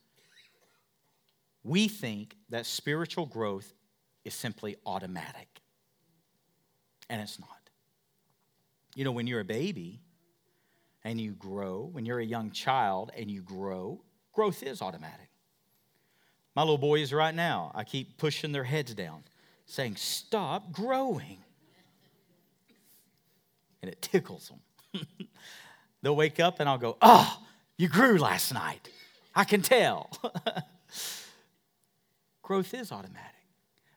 we 1.62 1.88
think 1.88 2.36
that 2.50 2.66
spiritual 2.66 3.26
growth 3.26 3.72
is 4.24 4.34
simply 4.34 4.76
automatic, 4.84 5.60
and 7.08 7.20
it's 7.20 7.38
not. 7.38 7.48
You 8.96 9.04
know, 9.04 9.12
when 9.12 9.26
you're 9.26 9.40
a 9.40 9.44
baby 9.44 10.00
and 11.04 11.20
you 11.20 11.32
grow, 11.32 11.88
when 11.92 12.06
you're 12.06 12.20
a 12.20 12.24
young 12.24 12.50
child 12.50 13.12
and 13.16 13.30
you 13.30 13.42
grow, 13.42 14.02
growth 14.32 14.62
is 14.62 14.82
automatic. 14.82 15.28
My 16.54 16.62
little 16.62 16.78
boys 16.78 17.12
right 17.12 17.34
now, 17.34 17.72
I 17.74 17.84
keep 17.84 18.16
pushing 18.16 18.52
their 18.52 18.64
heads 18.64 18.94
down, 18.94 19.24
saying, 19.66 19.96
Stop 19.96 20.72
growing. 20.72 21.38
And 23.82 23.90
it 23.90 24.00
tickles 24.00 24.50
them. 24.92 25.02
They'll 26.02 26.16
wake 26.16 26.40
up 26.40 26.60
and 26.60 26.68
I'll 26.68 26.78
go, 26.78 26.96
Oh, 27.02 27.38
you 27.76 27.88
grew 27.88 28.18
last 28.18 28.54
night. 28.54 28.88
I 29.34 29.44
can 29.44 29.62
tell. 29.62 30.10
growth 32.42 32.72
is 32.72 32.92
automatic. 32.92 33.30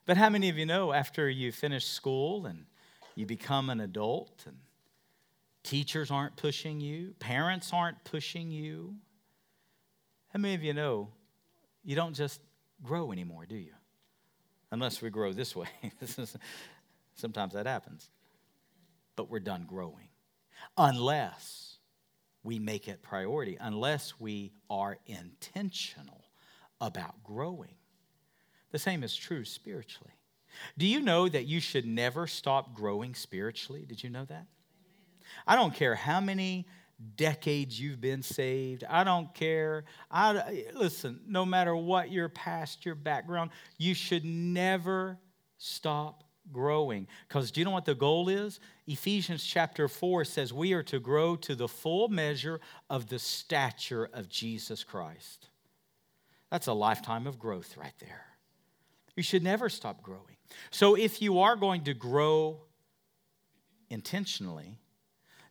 But 0.04 0.16
how 0.16 0.30
many 0.30 0.48
of 0.48 0.58
you 0.58 0.66
know 0.66 0.92
after 0.92 1.28
you 1.28 1.52
finish 1.52 1.86
school 1.86 2.46
and 2.46 2.64
you 3.14 3.24
become 3.24 3.70
an 3.70 3.80
adult 3.80 4.42
and 4.46 4.56
teachers 5.62 6.10
aren't 6.10 6.36
pushing 6.36 6.80
you, 6.80 7.14
parents 7.20 7.70
aren't 7.72 8.02
pushing 8.04 8.50
you? 8.50 8.96
How 10.32 10.40
many 10.40 10.54
of 10.54 10.64
you 10.64 10.74
know 10.74 11.08
you 11.84 11.94
don't 11.94 12.14
just 12.14 12.40
grow 12.82 13.12
anymore, 13.12 13.46
do 13.46 13.56
you? 13.56 13.72
Unless 14.70 15.02
we 15.02 15.10
grow 15.10 15.32
this 15.32 15.56
way. 15.56 15.68
Sometimes 17.14 17.54
that 17.54 17.66
happens. 17.66 18.10
But 19.16 19.30
we're 19.30 19.40
done 19.40 19.64
growing. 19.66 20.08
Unless 20.76 21.78
we 22.42 22.58
make 22.58 22.88
it 22.88 23.02
priority, 23.02 23.56
unless 23.60 24.18
we 24.20 24.52
are 24.70 24.98
intentional 25.06 26.24
about 26.80 27.22
growing. 27.24 27.74
The 28.70 28.78
same 28.78 29.02
is 29.02 29.16
true 29.16 29.44
spiritually. 29.44 30.12
Do 30.76 30.86
you 30.86 31.00
know 31.00 31.28
that 31.28 31.46
you 31.46 31.60
should 31.60 31.86
never 31.86 32.26
stop 32.26 32.74
growing 32.74 33.14
spiritually? 33.14 33.84
Did 33.86 34.02
you 34.02 34.10
know 34.10 34.24
that? 34.26 34.46
I 35.46 35.56
don't 35.56 35.74
care 35.74 35.94
how 35.94 36.20
many 36.20 36.66
decades 37.16 37.80
you've 37.80 38.00
been 38.00 38.22
saved. 38.22 38.84
I 38.88 39.04
don't 39.04 39.32
care. 39.34 39.84
I, 40.10 40.64
listen, 40.74 41.20
no 41.26 41.44
matter 41.44 41.76
what 41.76 42.10
your 42.10 42.28
past, 42.28 42.84
your 42.84 42.94
background, 42.94 43.50
you 43.76 43.94
should 43.94 44.24
never 44.24 45.18
stop 45.58 46.24
growing. 46.52 47.06
Because 47.28 47.50
do 47.50 47.60
you 47.60 47.64
know 47.64 47.70
what 47.70 47.84
the 47.84 47.94
goal 47.94 48.28
is? 48.28 48.58
Ephesians 48.86 49.44
chapter 49.44 49.86
4 49.86 50.24
says 50.24 50.52
we 50.52 50.72
are 50.72 50.82
to 50.84 50.98
grow 50.98 51.36
to 51.36 51.54
the 51.54 51.68
full 51.68 52.08
measure 52.08 52.60
of 52.90 53.08
the 53.08 53.18
stature 53.18 54.08
of 54.12 54.28
Jesus 54.28 54.82
Christ. 54.82 55.48
That's 56.50 56.66
a 56.66 56.72
lifetime 56.72 57.26
of 57.26 57.38
growth 57.38 57.76
right 57.76 57.94
there. 58.00 58.24
You 59.16 59.22
should 59.22 59.42
never 59.42 59.68
stop 59.68 60.02
growing. 60.02 60.36
So 60.70 60.96
if 60.96 61.20
you 61.20 61.40
are 61.40 61.56
going 61.56 61.84
to 61.84 61.94
grow 61.94 62.62
intentionally, 63.90 64.78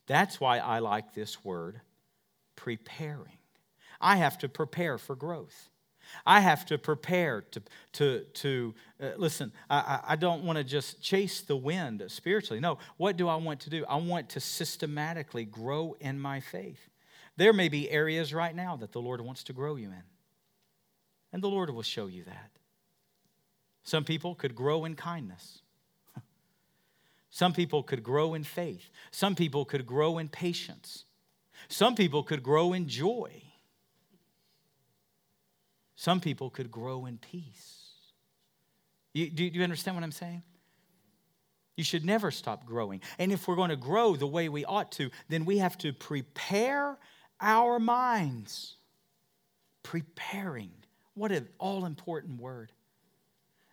that's 0.08 0.40
why 0.40 0.58
I 0.58 0.80
like 0.80 1.14
this 1.14 1.44
word, 1.44 1.82
preparing. 2.56 3.38
I 4.00 4.18
have 4.18 4.38
to 4.40 4.50
prepare 4.50 4.98
for 4.98 5.16
growth. 5.16 5.70
I 6.26 6.40
have 6.40 6.66
to 6.68 6.78
prepare 6.78 7.42
to, 7.52 7.62
to, 7.94 8.20
to 8.22 8.76
uh, 9.02 9.10
listen, 9.18 9.52
I, 9.70 10.00
I 10.10 10.16
don't 10.16 10.44
want 10.44 10.58
to 10.58 10.64
just 10.64 11.02
chase 11.02 11.42
the 11.42 11.58
wind 11.58 12.04
spiritually. 12.08 12.62
No, 12.62 12.78
what 12.96 13.18
do 13.18 13.28
I 13.28 13.36
want 13.36 13.60
to 13.62 13.70
do? 13.70 13.86
I 13.88 13.98
want 13.98 14.30
to 14.30 14.40
systematically 14.40 15.46
grow 15.46 15.98
in 16.00 16.20
my 16.20 16.40
faith. 16.40 16.80
There 17.36 17.54
may 17.54 17.70
be 17.70 17.90
areas 17.90 18.34
right 18.34 18.56
now 18.56 18.78
that 18.78 18.94
the 18.94 19.02
Lord 19.02 19.22
wants 19.22 19.44
to 19.46 19.54
grow 19.54 19.76
you 19.76 19.90
in, 19.90 20.04
and 21.34 21.44
the 21.44 21.50
Lord 21.50 21.70
will 21.70 21.84
show 21.84 22.08
you 22.08 22.24
that. 22.24 22.52
Some 23.84 24.04
people 24.04 24.34
could 24.34 24.56
grow 24.56 24.86
in 24.86 24.96
kindness. 24.96 25.60
Some 27.38 27.54
people 27.54 27.84
could 27.84 28.02
grow 28.02 28.34
in 28.34 28.44
faith. 28.44 28.90
Some 29.12 29.36
people 29.36 29.64
could 29.64 29.86
grow 29.86 30.18
in 30.18 30.28
patience. 30.28 31.06
Some 31.68 31.94
people 31.94 32.24
could 32.24 32.42
grow 32.42 32.74
in 32.74 32.88
joy. 32.88 33.44
Some 35.96 36.20
people 36.20 36.50
could 36.50 36.72
grow 36.72 37.06
in 37.06 37.20
peace. 37.20 37.92
You, 39.14 39.30
do, 39.30 39.52
do 39.52 39.56
you 39.56 39.64
understand 39.64 39.96
what 39.96 40.04
I'm 40.04 40.12
saying? 40.12 40.42
You 41.76 41.84
should 41.84 42.04
never 42.04 42.32
stop 42.32 42.66
growing. 42.66 43.02
And 43.20 43.32
if 43.32 43.48
we're 43.48 43.56
going 43.56 43.70
to 43.70 43.76
grow 43.76 44.16
the 44.16 44.26
way 44.26 44.50
we 44.50 44.66
ought 44.66 44.92
to, 44.94 45.12
then 45.30 45.46
we 45.46 45.60
have 45.60 45.78
to 45.78 45.94
prepare 45.94 46.98
our 47.40 47.78
minds. 47.78 48.78
Preparing. 49.84 50.72
What 51.14 51.32
an 51.32 51.50
all 51.60 51.86
important 51.86 52.42
word. 52.42 52.72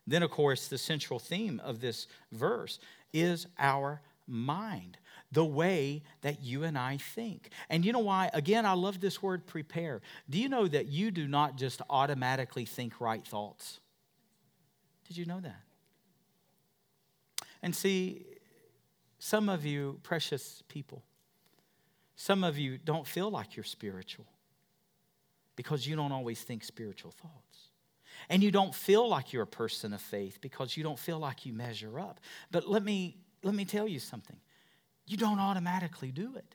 Then, 0.06 0.22
of 0.22 0.30
course, 0.30 0.68
the 0.68 0.76
central 0.76 1.18
theme 1.18 1.62
of 1.64 1.80
this 1.80 2.08
verse 2.30 2.78
is 3.14 3.46
our 3.58 4.02
mind, 4.26 4.98
the 5.32 5.44
way 5.44 6.02
that 6.20 6.42
you 6.42 6.64
and 6.64 6.76
I 6.76 6.98
think. 6.98 7.48
And 7.70 7.84
you 7.84 7.92
know 7.92 8.00
why? 8.00 8.28
Again, 8.34 8.66
I 8.66 8.72
love 8.74 9.00
this 9.00 9.22
word 9.22 9.46
prepare. 9.46 10.02
Do 10.28 10.38
you 10.38 10.50
know 10.50 10.68
that 10.68 10.88
you 10.88 11.10
do 11.10 11.26
not 11.26 11.56
just 11.56 11.80
automatically 11.88 12.66
think 12.66 13.00
right 13.00 13.24
thoughts? 13.26 13.80
Did 15.08 15.16
you 15.16 15.24
know 15.24 15.40
that? 15.40 15.60
And 17.62 17.74
see, 17.74 18.26
some 19.18 19.48
of 19.48 19.64
you, 19.64 20.00
precious 20.02 20.62
people, 20.68 21.02
some 22.16 22.44
of 22.44 22.58
you 22.58 22.78
don't 22.78 23.06
feel 23.06 23.30
like 23.30 23.56
you're 23.56 23.64
spiritual 23.64 24.26
because 25.56 25.86
you 25.86 25.96
don't 25.96 26.12
always 26.12 26.42
think 26.42 26.64
spiritual 26.64 27.10
thoughts. 27.10 27.43
And 28.28 28.42
you 28.42 28.50
don't 28.50 28.74
feel 28.74 29.08
like 29.08 29.32
you're 29.32 29.42
a 29.42 29.46
person 29.46 29.92
of 29.92 30.00
faith 30.00 30.38
because 30.40 30.76
you 30.76 30.82
don't 30.82 30.98
feel 30.98 31.18
like 31.18 31.46
you 31.46 31.52
measure 31.52 31.98
up. 31.98 32.20
But 32.50 32.68
let 32.68 32.82
me, 32.82 33.16
let 33.42 33.54
me 33.54 33.64
tell 33.64 33.88
you 33.88 33.98
something 33.98 34.36
you 35.06 35.16
don't 35.16 35.38
automatically 35.38 36.10
do 36.10 36.34
it. 36.36 36.54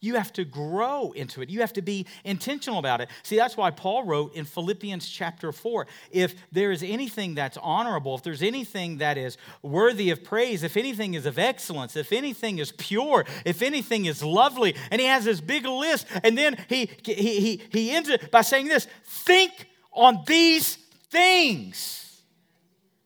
You 0.00 0.14
have 0.14 0.32
to 0.34 0.44
grow 0.44 1.10
into 1.10 1.42
it. 1.42 1.50
You 1.50 1.60
have 1.60 1.72
to 1.72 1.82
be 1.82 2.06
intentional 2.24 2.78
about 2.78 3.00
it. 3.00 3.08
See, 3.24 3.36
that's 3.36 3.56
why 3.56 3.72
Paul 3.72 4.04
wrote 4.04 4.32
in 4.34 4.44
Philippians 4.44 5.08
chapter 5.08 5.50
4 5.50 5.88
if 6.12 6.36
there 6.52 6.70
is 6.70 6.84
anything 6.84 7.34
that's 7.34 7.56
honorable, 7.60 8.14
if 8.14 8.22
there's 8.22 8.42
anything 8.42 8.98
that 8.98 9.18
is 9.18 9.36
worthy 9.60 10.10
of 10.10 10.22
praise, 10.22 10.62
if 10.62 10.76
anything 10.76 11.14
is 11.14 11.26
of 11.26 11.36
excellence, 11.36 11.96
if 11.96 12.12
anything 12.12 12.58
is 12.58 12.70
pure, 12.70 13.24
if 13.44 13.60
anything 13.60 14.04
is 14.04 14.22
lovely, 14.22 14.76
and 14.92 15.00
he 15.00 15.06
has 15.08 15.24
this 15.24 15.40
big 15.40 15.66
list, 15.66 16.06
and 16.22 16.38
then 16.38 16.56
he, 16.68 16.88
he, 17.02 17.14
he, 17.14 17.62
he 17.72 17.90
ends 17.90 18.08
it 18.08 18.30
by 18.30 18.42
saying 18.42 18.68
this 18.68 18.86
think 19.04 19.66
on 19.92 20.22
these 20.28 20.78
things. 21.10 22.22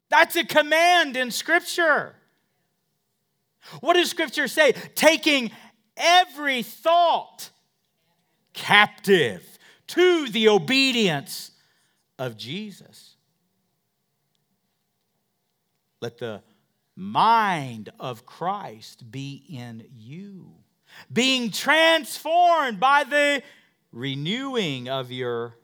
That's 0.09 0.37
a 0.37 0.45
command 0.45 1.17
in 1.17 1.31
Scripture. 1.31 2.15
What 3.81 3.95
does 3.95 4.11
Scripture 4.11 4.49
say? 4.49 4.73
Taking 4.95 5.51
every 5.97 6.63
thought 6.63 7.51
captive 8.53 9.59
to 9.89 10.29
the 10.29 10.49
obedience 10.49 11.53
of 12.19 12.37
Jesus. 12.37 13.17
Let 16.01 16.19
the 16.19 16.43
mind 16.97 17.91
of 17.99 18.27
Christ 18.27 19.11
be 19.11 19.45
in 19.49 19.87
you, 19.97 20.53
being 21.13 21.51
transformed 21.51 22.81
by 22.81 23.05
the 23.05 23.43
renewing 23.93 24.89
of 24.89 25.11
your 25.11 25.55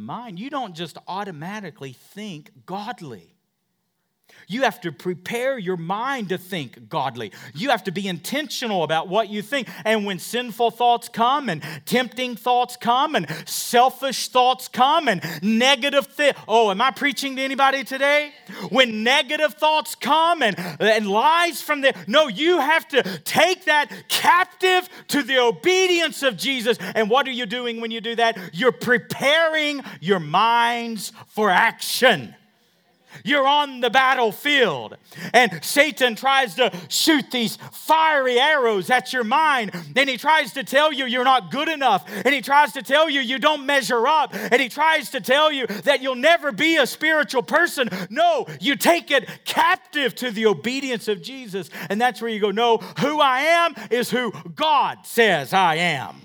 mind. 0.00 0.38
You 0.38 0.50
don't 0.50 0.74
just 0.74 0.98
automatically 1.06 1.92
think 1.92 2.50
godly. 2.66 3.29
You 4.50 4.62
have 4.62 4.80
to 4.80 4.90
prepare 4.90 5.58
your 5.58 5.76
mind 5.76 6.30
to 6.30 6.38
think 6.38 6.88
godly. 6.88 7.30
You 7.54 7.70
have 7.70 7.84
to 7.84 7.92
be 7.92 8.08
intentional 8.08 8.82
about 8.82 9.06
what 9.06 9.28
you 9.28 9.42
think. 9.42 9.68
And 9.84 10.04
when 10.04 10.18
sinful 10.18 10.72
thoughts 10.72 11.08
come, 11.08 11.48
and 11.48 11.62
tempting 11.86 12.34
thoughts 12.34 12.76
come, 12.76 13.14
and 13.14 13.28
selfish 13.46 14.28
thoughts 14.28 14.66
come, 14.66 15.06
and 15.06 15.22
negative 15.40 16.16
th- 16.16 16.34
oh, 16.48 16.72
am 16.72 16.80
I 16.80 16.90
preaching 16.90 17.36
to 17.36 17.42
anybody 17.42 17.84
today? 17.84 18.32
When 18.70 19.04
negative 19.04 19.54
thoughts 19.54 19.94
come 19.94 20.42
and, 20.42 20.58
and 20.80 21.06
lies 21.06 21.62
from 21.62 21.80
there, 21.80 21.94
no, 22.08 22.26
you 22.26 22.58
have 22.58 22.88
to 22.88 23.04
take 23.20 23.66
that 23.66 23.92
captive 24.08 24.88
to 25.08 25.22
the 25.22 25.38
obedience 25.38 26.24
of 26.24 26.36
Jesus. 26.36 26.76
And 26.96 27.08
what 27.08 27.28
are 27.28 27.32
you 27.32 27.46
doing 27.46 27.80
when 27.80 27.92
you 27.92 28.00
do 28.00 28.16
that? 28.16 28.36
You're 28.52 28.72
preparing 28.72 29.82
your 30.00 30.18
minds 30.18 31.12
for 31.28 31.50
action. 31.50 32.34
You're 33.24 33.46
on 33.46 33.80
the 33.80 33.90
battlefield, 33.90 34.96
and 35.32 35.62
Satan 35.62 36.14
tries 36.14 36.54
to 36.54 36.72
shoot 36.88 37.30
these 37.30 37.56
fiery 37.72 38.38
arrows 38.38 38.90
at 38.90 39.12
your 39.12 39.24
mind. 39.24 39.72
And 39.96 40.08
he 40.08 40.16
tries 40.16 40.52
to 40.54 40.64
tell 40.64 40.92
you 40.92 41.06
you're 41.06 41.24
not 41.24 41.50
good 41.50 41.68
enough, 41.68 42.08
and 42.24 42.34
he 42.34 42.40
tries 42.40 42.72
to 42.72 42.82
tell 42.82 43.10
you 43.10 43.20
you 43.20 43.38
don't 43.38 43.66
measure 43.66 44.06
up, 44.06 44.34
and 44.34 44.60
he 44.60 44.68
tries 44.68 45.10
to 45.10 45.20
tell 45.20 45.52
you 45.52 45.66
that 45.66 46.02
you'll 46.02 46.14
never 46.14 46.52
be 46.52 46.76
a 46.76 46.86
spiritual 46.86 47.42
person. 47.42 47.88
No, 48.10 48.46
you 48.60 48.76
take 48.76 49.10
it 49.10 49.28
captive 49.44 50.14
to 50.16 50.30
the 50.30 50.46
obedience 50.46 51.08
of 51.08 51.22
Jesus, 51.22 51.70
and 51.88 52.00
that's 52.00 52.20
where 52.20 52.30
you 52.30 52.40
go, 52.40 52.50
No, 52.50 52.78
who 53.00 53.20
I 53.20 53.40
am 53.40 53.74
is 53.90 54.10
who 54.10 54.32
God 54.54 54.98
says 55.04 55.52
I 55.52 55.76
am. 55.76 56.22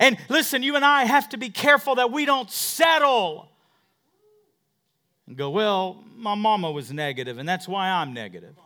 And 0.00 0.16
listen, 0.30 0.62
you 0.62 0.74
and 0.76 0.84
I 0.84 1.04
have 1.04 1.28
to 1.28 1.36
be 1.36 1.50
careful 1.50 1.96
that 1.96 2.10
we 2.10 2.24
don't 2.24 2.50
settle 2.50 3.48
and 5.28 5.36
go, 5.36 5.50
well, 5.50 6.02
my 6.16 6.34
mama 6.34 6.72
was 6.72 6.90
negative, 6.90 7.38
and 7.38 7.48
that's 7.48 7.68
why 7.68 7.88
I'm 7.88 8.12
negative. 8.12 8.56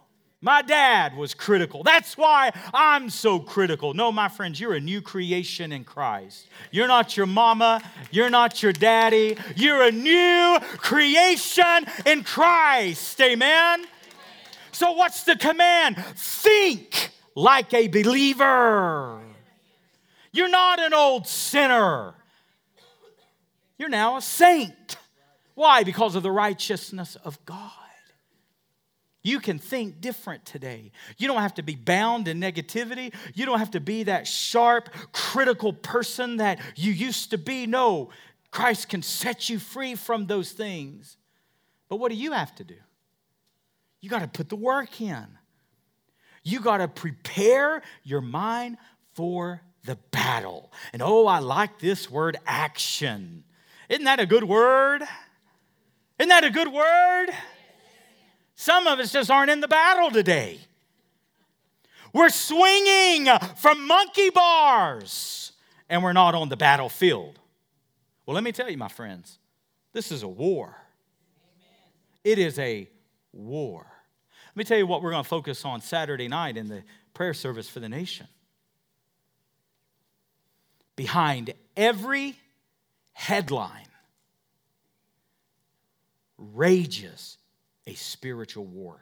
My 0.40 0.62
dad 0.62 1.16
was 1.16 1.34
critical. 1.34 1.82
That's 1.82 2.16
why 2.16 2.52
I'm 2.72 3.10
so 3.10 3.40
critical. 3.40 3.94
No, 3.94 4.12
my 4.12 4.28
friends, 4.28 4.60
you're 4.60 4.74
a 4.74 4.80
new 4.80 5.00
creation 5.02 5.72
in 5.72 5.84
Christ. 5.84 6.46
You're 6.70 6.86
not 6.86 7.16
your 7.16 7.26
mama. 7.26 7.82
You're 8.10 8.30
not 8.30 8.62
your 8.62 8.72
daddy. 8.72 9.36
You're 9.56 9.82
a 9.82 9.90
new 9.90 10.58
creation 10.76 11.86
in 12.06 12.24
Christ. 12.24 13.20
Amen? 13.20 13.86
So, 14.70 14.92
what's 14.92 15.24
the 15.24 15.36
command? 15.36 15.96
Think 16.14 17.10
like 17.34 17.72
a 17.72 17.88
believer. 17.88 19.20
You're 20.34 20.50
not 20.50 20.80
an 20.80 20.92
old 20.92 21.28
sinner. 21.28 22.12
You're 23.78 23.88
now 23.88 24.16
a 24.16 24.20
saint. 24.20 24.96
Why? 25.54 25.84
Because 25.84 26.16
of 26.16 26.24
the 26.24 26.30
righteousness 26.32 27.16
of 27.24 27.42
God. 27.46 27.70
You 29.22 29.38
can 29.38 29.60
think 29.60 30.00
different 30.00 30.44
today. 30.44 30.90
You 31.18 31.28
don't 31.28 31.40
have 31.40 31.54
to 31.54 31.62
be 31.62 31.76
bound 31.76 32.26
in 32.26 32.40
negativity. 32.40 33.14
You 33.32 33.46
don't 33.46 33.60
have 33.60 33.70
to 33.70 33.80
be 33.80 34.02
that 34.02 34.26
sharp, 34.26 34.90
critical 35.12 35.72
person 35.72 36.38
that 36.38 36.58
you 36.74 36.92
used 36.92 37.30
to 37.30 37.38
be. 37.38 37.66
No, 37.66 38.10
Christ 38.50 38.88
can 38.88 39.02
set 39.02 39.48
you 39.48 39.60
free 39.60 39.94
from 39.94 40.26
those 40.26 40.50
things. 40.50 41.16
But 41.88 41.96
what 41.96 42.10
do 42.10 42.16
you 42.16 42.32
have 42.32 42.54
to 42.56 42.64
do? 42.64 42.74
You 44.00 44.10
got 44.10 44.22
to 44.22 44.28
put 44.28 44.48
the 44.48 44.56
work 44.56 45.00
in. 45.00 45.26
You 46.42 46.58
got 46.58 46.78
to 46.78 46.88
prepare 46.88 47.82
your 48.02 48.20
mind 48.20 48.78
for 49.14 49.62
the 49.84 49.96
battle. 50.10 50.72
And 50.92 51.02
oh, 51.02 51.26
I 51.26 51.38
like 51.38 51.78
this 51.78 52.10
word 52.10 52.38
action. 52.46 53.44
Isn't 53.88 54.04
that 54.04 54.18
a 54.18 54.26
good 54.26 54.44
word? 54.44 55.02
Isn't 56.18 56.30
that 56.30 56.44
a 56.44 56.50
good 56.50 56.68
word? 56.72 57.26
Some 58.54 58.86
of 58.86 58.98
us 58.98 59.12
just 59.12 59.30
aren't 59.30 59.50
in 59.50 59.60
the 59.60 59.68
battle 59.68 60.10
today. 60.10 60.58
We're 62.12 62.30
swinging 62.30 63.28
from 63.56 63.86
monkey 63.86 64.30
bars 64.30 65.52
and 65.88 66.02
we're 66.02 66.12
not 66.12 66.34
on 66.34 66.48
the 66.48 66.56
battlefield. 66.56 67.38
Well, 68.24 68.34
let 68.34 68.44
me 68.44 68.52
tell 68.52 68.70
you, 68.70 68.78
my 68.78 68.88
friends, 68.88 69.38
this 69.92 70.10
is 70.10 70.22
a 70.22 70.28
war. 70.28 70.76
It 72.22 72.38
is 72.38 72.58
a 72.58 72.88
war. 73.32 73.84
Let 74.52 74.56
me 74.56 74.64
tell 74.64 74.78
you 74.78 74.86
what 74.86 75.02
we're 75.02 75.10
going 75.10 75.24
to 75.24 75.28
focus 75.28 75.64
on 75.64 75.80
Saturday 75.82 76.28
night 76.28 76.56
in 76.56 76.68
the 76.68 76.84
prayer 77.12 77.34
service 77.34 77.68
for 77.68 77.80
the 77.80 77.88
nation 77.88 78.28
behind 80.96 81.54
every 81.76 82.36
headline 83.12 83.86
rages 86.38 87.38
a 87.86 87.94
spiritual 87.94 88.64
war. 88.64 88.98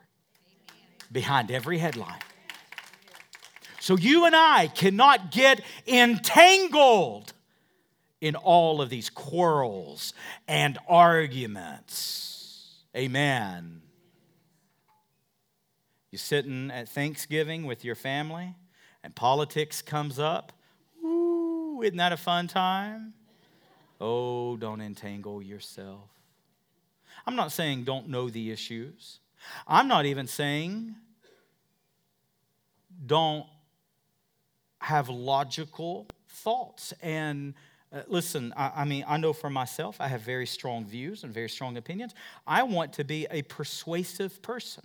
Behind 1.10 1.50
every 1.50 1.78
headline. 1.78 2.20
So 3.80 3.96
you 3.96 4.24
and 4.26 4.34
I 4.34 4.68
cannot 4.68 5.30
get 5.30 5.60
entangled 5.86 7.32
in 8.20 8.36
all 8.36 8.80
of 8.80 8.88
these 8.88 9.10
quarrels 9.10 10.14
and 10.46 10.78
arguments. 10.88 12.84
Amen. 12.96 13.82
You're 16.12 16.18
sitting 16.18 16.70
at 16.70 16.88
Thanksgiving 16.88 17.64
with 17.64 17.84
your 17.84 17.96
family, 17.96 18.54
and 19.02 19.14
politics 19.14 19.82
comes 19.82 20.18
up 20.18 20.52
isn't 21.84 21.96
that 21.96 22.12
a 22.12 22.16
fun 22.16 22.48
time? 22.48 23.14
Oh, 24.00 24.56
don't 24.56 24.80
entangle 24.80 25.42
yourself. 25.42 26.08
I'm 27.26 27.36
not 27.36 27.52
saying 27.52 27.84
don't 27.84 28.08
know 28.08 28.28
the 28.28 28.50
issues. 28.50 29.20
I'm 29.66 29.88
not 29.88 30.06
even 30.06 30.26
saying 30.26 30.94
don't 33.06 33.46
have 34.80 35.08
logical 35.08 36.06
thoughts. 36.28 36.92
And 37.02 37.54
uh, 37.92 38.02
listen, 38.08 38.52
I, 38.56 38.72
I 38.76 38.84
mean, 38.84 39.04
I 39.06 39.16
know 39.16 39.32
for 39.32 39.50
myself, 39.50 40.00
I 40.00 40.08
have 40.08 40.22
very 40.22 40.46
strong 40.46 40.84
views 40.84 41.24
and 41.24 41.32
very 41.32 41.48
strong 41.48 41.76
opinions. 41.76 42.14
I 42.46 42.62
want 42.62 42.92
to 42.94 43.04
be 43.04 43.26
a 43.30 43.42
persuasive 43.42 44.42
person. 44.42 44.84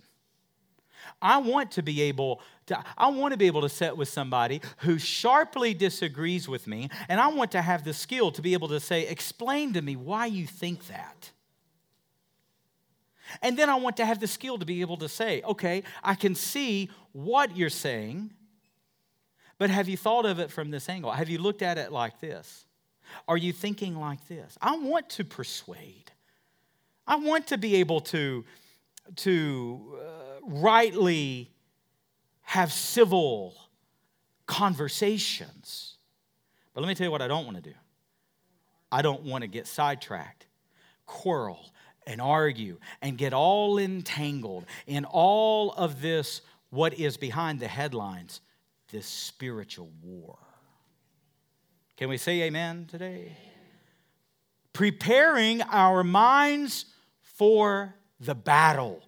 I 1.20 1.38
want 1.38 1.72
to 1.72 1.82
be 1.82 2.02
able 2.02 2.40
to, 2.66 2.82
I 2.96 3.08
want 3.08 3.32
to 3.32 3.38
be 3.38 3.46
able 3.46 3.62
to 3.62 3.68
sit 3.68 3.96
with 3.96 4.08
somebody 4.08 4.60
who 4.78 4.98
sharply 4.98 5.74
disagrees 5.74 6.48
with 6.48 6.66
me, 6.66 6.90
and 7.08 7.20
I 7.20 7.28
want 7.28 7.52
to 7.52 7.62
have 7.62 7.84
the 7.84 7.94
skill 7.94 8.30
to 8.32 8.42
be 8.42 8.52
able 8.52 8.68
to 8.68 8.80
say, 8.80 9.06
explain 9.06 9.72
to 9.72 9.82
me 9.82 9.96
why 9.96 10.26
you 10.26 10.46
think 10.46 10.86
that. 10.88 11.30
And 13.42 13.58
then 13.58 13.68
I 13.68 13.74
want 13.74 13.96
to 13.98 14.06
have 14.06 14.20
the 14.20 14.26
skill 14.26 14.58
to 14.58 14.64
be 14.64 14.80
able 14.80 14.96
to 14.98 15.08
say, 15.08 15.42
okay, 15.42 15.82
I 16.02 16.14
can 16.14 16.34
see 16.34 16.90
what 17.12 17.56
you're 17.56 17.68
saying, 17.68 18.30
but 19.58 19.70
have 19.70 19.88
you 19.88 19.96
thought 19.96 20.24
of 20.24 20.38
it 20.38 20.50
from 20.50 20.70
this 20.70 20.88
angle? 20.88 21.10
Have 21.10 21.28
you 21.28 21.38
looked 21.38 21.62
at 21.62 21.78
it 21.78 21.92
like 21.92 22.20
this? 22.20 22.64
Are 23.26 23.36
you 23.36 23.52
thinking 23.52 23.96
like 23.96 24.26
this? 24.28 24.56
I 24.62 24.76
want 24.76 25.10
to 25.10 25.24
persuade. 25.24 26.12
I 27.06 27.16
want 27.16 27.46
to 27.48 27.58
be 27.58 27.76
able 27.76 28.00
to, 28.02 28.44
to 29.16 29.98
uh, 29.98 30.27
rightly 30.48 31.50
have 32.42 32.72
civil 32.72 33.54
conversations. 34.46 35.96
But 36.72 36.80
let 36.80 36.88
me 36.88 36.94
tell 36.94 37.06
you 37.06 37.10
what 37.10 37.22
I 37.22 37.28
don't 37.28 37.44
want 37.44 37.56
to 37.56 37.62
do. 37.62 37.74
I 38.90 39.02
don't 39.02 39.22
want 39.22 39.42
to 39.42 39.48
get 39.48 39.66
sidetracked, 39.66 40.46
quarrel, 41.04 41.72
and 42.06 42.20
argue, 42.20 42.78
and 43.02 43.18
get 43.18 43.34
all 43.34 43.78
entangled 43.78 44.64
in 44.86 45.04
all 45.04 45.72
of 45.72 46.00
this, 46.00 46.40
what 46.70 46.94
is 46.94 47.18
behind 47.18 47.60
the 47.60 47.68
headlines, 47.68 48.40
this 48.90 49.06
spiritual 49.06 49.90
war. 50.02 50.38
Can 51.98 52.08
we 52.08 52.16
say 52.16 52.42
amen 52.42 52.86
today? 52.88 53.36
Preparing 54.72 55.60
our 55.62 56.02
minds 56.02 56.86
for 57.22 57.94
the 58.20 58.34
battle 58.34 59.02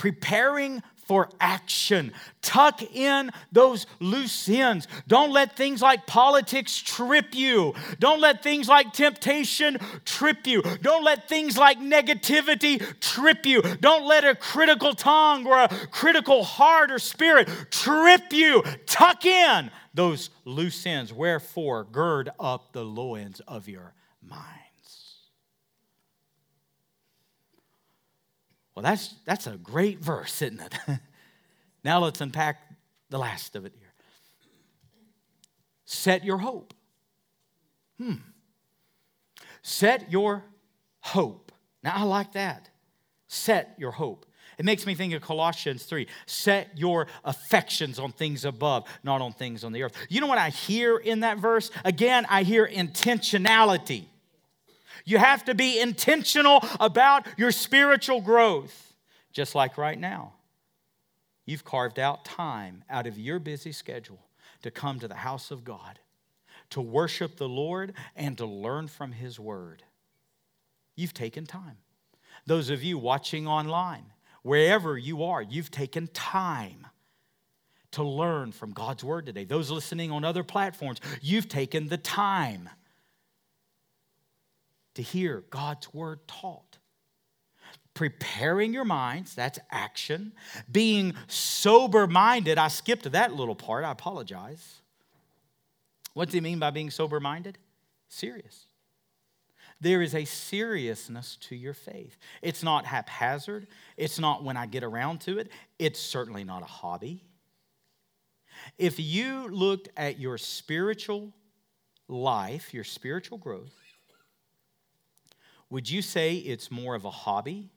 preparing 0.00 0.82
for 0.96 1.28
action. 1.42 2.10
Tuck 2.40 2.80
in 2.94 3.30
those 3.52 3.84
loose 3.98 4.48
ends. 4.48 4.88
Don't 5.06 5.30
let 5.30 5.58
things 5.58 5.82
like 5.82 6.06
politics 6.06 6.78
trip 6.78 7.34
you. 7.34 7.74
Don't 7.98 8.18
let 8.18 8.42
things 8.42 8.66
like 8.66 8.94
temptation 8.94 9.76
trip 10.06 10.46
you. 10.46 10.62
Don't 10.80 11.04
let 11.04 11.28
things 11.28 11.58
like 11.58 11.80
negativity 11.80 12.80
trip 13.00 13.44
you. 13.44 13.60
Don't 13.60 14.06
let 14.06 14.24
a 14.24 14.34
critical 14.34 14.94
tongue 14.94 15.46
or 15.46 15.58
a 15.58 15.68
critical 15.90 16.44
heart 16.44 16.90
or 16.90 16.98
spirit 16.98 17.46
trip 17.70 18.32
you. 18.32 18.62
Tuck 18.86 19.26
in 19.26 19.70
those 19.92 20.30
loose 20.46 20.86
ends. 20.86 21.12
Wherefore, 21.12 21.84
gird 21.84 22.30
up 22.40 22.72
the 22.72 22.84
loins 22.84 23.40
of 23.46 23.68
your 23.68 23.92
mind. 24.26 24.59
Well, 28.74 28.82
that's, 28.82 29.14
that's 29.24 29.46
a 29.46 29.56
great 29.56 29.98
verse, 29.98 30.42
isn't 30.42 30.60
it? 30.60 30.98
now 31.84 32.00
let's 32.00 32.20
unpack 32.20 32.62
the 33.10 33.18
last 33.18 33.56
of 33.56 33.64
it 33.64 33.72
here. 33.78 33.92
Set 35.84 36.24
your 36.24 36.38
hope. 36.38 36.72
Hmm. 37.98 38.14
Set 39.62 40.10
your 40.10 40.44
hope. 41.00 41.52
Now, 41.82 41.94
I 41.96 42.02
like 42.04 42.32
that. 42.32 42.70
Set 43.26 43.74
your 43.76 43.90
hope. 43.90 44.26
It 44.56 44.64
makes 44.64 44.86
me 44.86 44.94
think 44.94 45.14
of 45.14 45.22
Colossians 45.22 45.84
3. 45.84 46.06
Set 46.26 46.76
your 46.76 47.06
affections 47.24 47.98
on 47.98 48.12
things 48.12 48.44
above, 48.44 48.86
not 49.02 49.20
on 49.22 49.32
things 49.32 49.64
on 49.64 49.72
the 49.72 49.82
earth. 49.82 49.94
You 50.08 50.20
know 50.20 50.26
what 50.26 50.38
I 50.38 50.50
hear 50.50 50.98
in 50.98 51.20
that 51.20 51.38
verse? 51.38 51.70
Again, 51.84 52.26
I 52.28 52.42
hear 52.42 52.66
intentionality. 52.66 54.04
You 55.04 55.18
have 55.18 55.44
to 55.46 55.54
be 55.54 55.80
intentional 55.80 56.64
about 56.78 57.26
your 57.36 57.52
spiritual 57.52 58.20
growth, 58.20 58.94
just 59.32 59.54
like 59.54 59.78
right 59.78 59.98
now. 59.98 60.34
You've 61.46 61.64
carved 61.64 61.98
out 61.98 62.24
time 62.24 62.84
out 62.88 63.06
of 63.06 63.18
your 63.18 63.38
busy 63.38 63.72
schedule 63.72 64.20
to 64.62 64.70
come 64.70 65.00
to 65.00 65.08
the 65.08 65.14
house 65.14 65.50
of 65.50 65.64
God, 65.64 65.98
to 66.70 66.80
worship 66.80 67.36
the 67.36 67.48
Lord, 67.48 67.94
and 68.14 68.36
to 68.38 68.46
learn 68.46 68.88
from 68.88 69.12
His 69.12 69.40
Word. 69.40 69.82
you've 70.96 71.14
taken 71.14 71.46
time. 71.46 71.78
Those 72.46 72.70
of 72.70 72.82
you 72.82 72.98
watching 72.98 73.46
online, 73.46 74.04
wherever 74.42 74.96
you 74.96 75.24
are, 75.24 75.42
you've 75.42 75.70
taken 75.70 76.06
time 76.08 76.86
to 77.92 78.04
learn 78.04 78.52
from 78.52 78.72
God's 78.72 79.02
Word 79.02 79.26
today. 79.26 79.44
Those 79.44 79.70
listening 79.70 80.12
on 80.12 80.24
other 80.24 80.44
platforms, 80.44 81.00
you've 81.20 81.48
taken 81.48 81.88
the 81.88 81.98
time 81.98 82.68
to 84.94 85.02
hear 85.02 85.44
God's 85.50 85.92
Word 85.92 86.26
taught. 86.26 86.78
Preparing 87.94 88.72
your 88.72 88.84
minds, 88.84 89.34
that's 89.34 89.58
action. 89.70 90.32
Being 90.70 91.14
sober 91.26 92.06
minded, 92.06 92.56
I 92.56 92.68
skipped 92.68 93.10
that 93.10 93.34
little 93.34 93.54
part, 93.54 93.84
I 93.84 93.92
apologize. 93.92 94.80
What 96.14 96.26
does 96.26 96.34
he 96.34 96.40
mean 96.40 96.58
by 96.58 96.70
being 96.70 96.90
sober 96.90 97.20
minded? 97.20 97.58
Serious. 98.08 98.66
There 99.80 100.02
is 100.02 100.14
a 100.14 100.24
seriousness 100.24 101.36
to 101.42 101.56
your 101.56 101.72
faith. 101.72 102.18
It's 102.42 102.62
not 102.62 102.84
haphazard. 102.84 103.66
It's 103.96 104.18
not 104.18 104.44
when 104.44 104.56
I 104.56 104.66
get 104.66 104.84
around 104.84 105.20
to 105.22 105.38
it. 105.38 105.50
It's 105.78 105.98
certainly 105.98 106.44
not 106.44 106.62
a 106.62 106.66
hobby. 106.66 107.24
If 108.76 109.00
you 109.00 109.48
looked 109.48 109.88
at 109.96 110.18
your 110.18 110.36
spiritual 110.36 111.32
life, 112.08 112.74
your 112.74 112.84
spiritual 112.84 113.38
growth, 113.38 113.72
would 115.70 115.88
you 115.88 116.02
say 116.02 116.34
it's 116.34 116.70
more 116.70 116.94
of 116.94 117.04
a 117.04 117.10
hobby? 117.10 117.70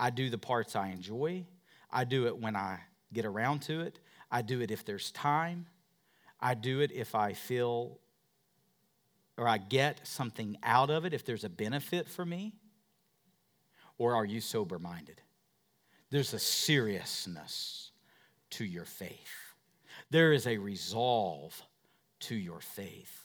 I 0.00 0.10
do 0.10 0.30
the 0.30 0.38
parts 0.38 0.74
I 0.74 0.88
enjoy. 0.88 1.44
I 1.90 2.04
do 2.04 2.26
it 2.26 2.38
when 2.38 2.56
I 2.56 2.80
get 3.12 3.24
around 3.24 3.60
to 3.62 3.80
it. 3.82 4.00
I 4.30 4.42
do 4.42 4.60
it 4.62 4.70
if 4.70 4.84
there's 4.84 5.10
time. 5.12 5.66
I 6.40 6.54
do 6.54 6.80
it 6.80 6.90
if 6.90 7.14
I 7.14 7.34
feel 7.34 7.98
or 9.36 9.48
I 9.48 9.58
get 9.58 10.06
something 10.06 10.58
out 10.62 10.90
of 10.90 11.04
it, 11.04 11.14
if 11.14 11.24
there's 11.24 11.44
a 11.44 11.48
benefit 11.48 12.08
for 12.08 12.24
me? 12.24 12.54
Or 13.98 14.14
are 14.14 14.24
you 14.24 14.40
sober 14.40 14.78
minded? 14.78 15.20
There's 16.10 16.34
a 16.34 16.38
seriousness 16.38 17.90
to 18.50 18.64
your 18.64 18.84
faith, 18.84 19.54
there 20.10 20.32
is 20.32 20.46
a 20.46 20.58
resolve 20.58 21.60
to 22.20 22.34
your 22.34 22.60
faith. 22.60 23.21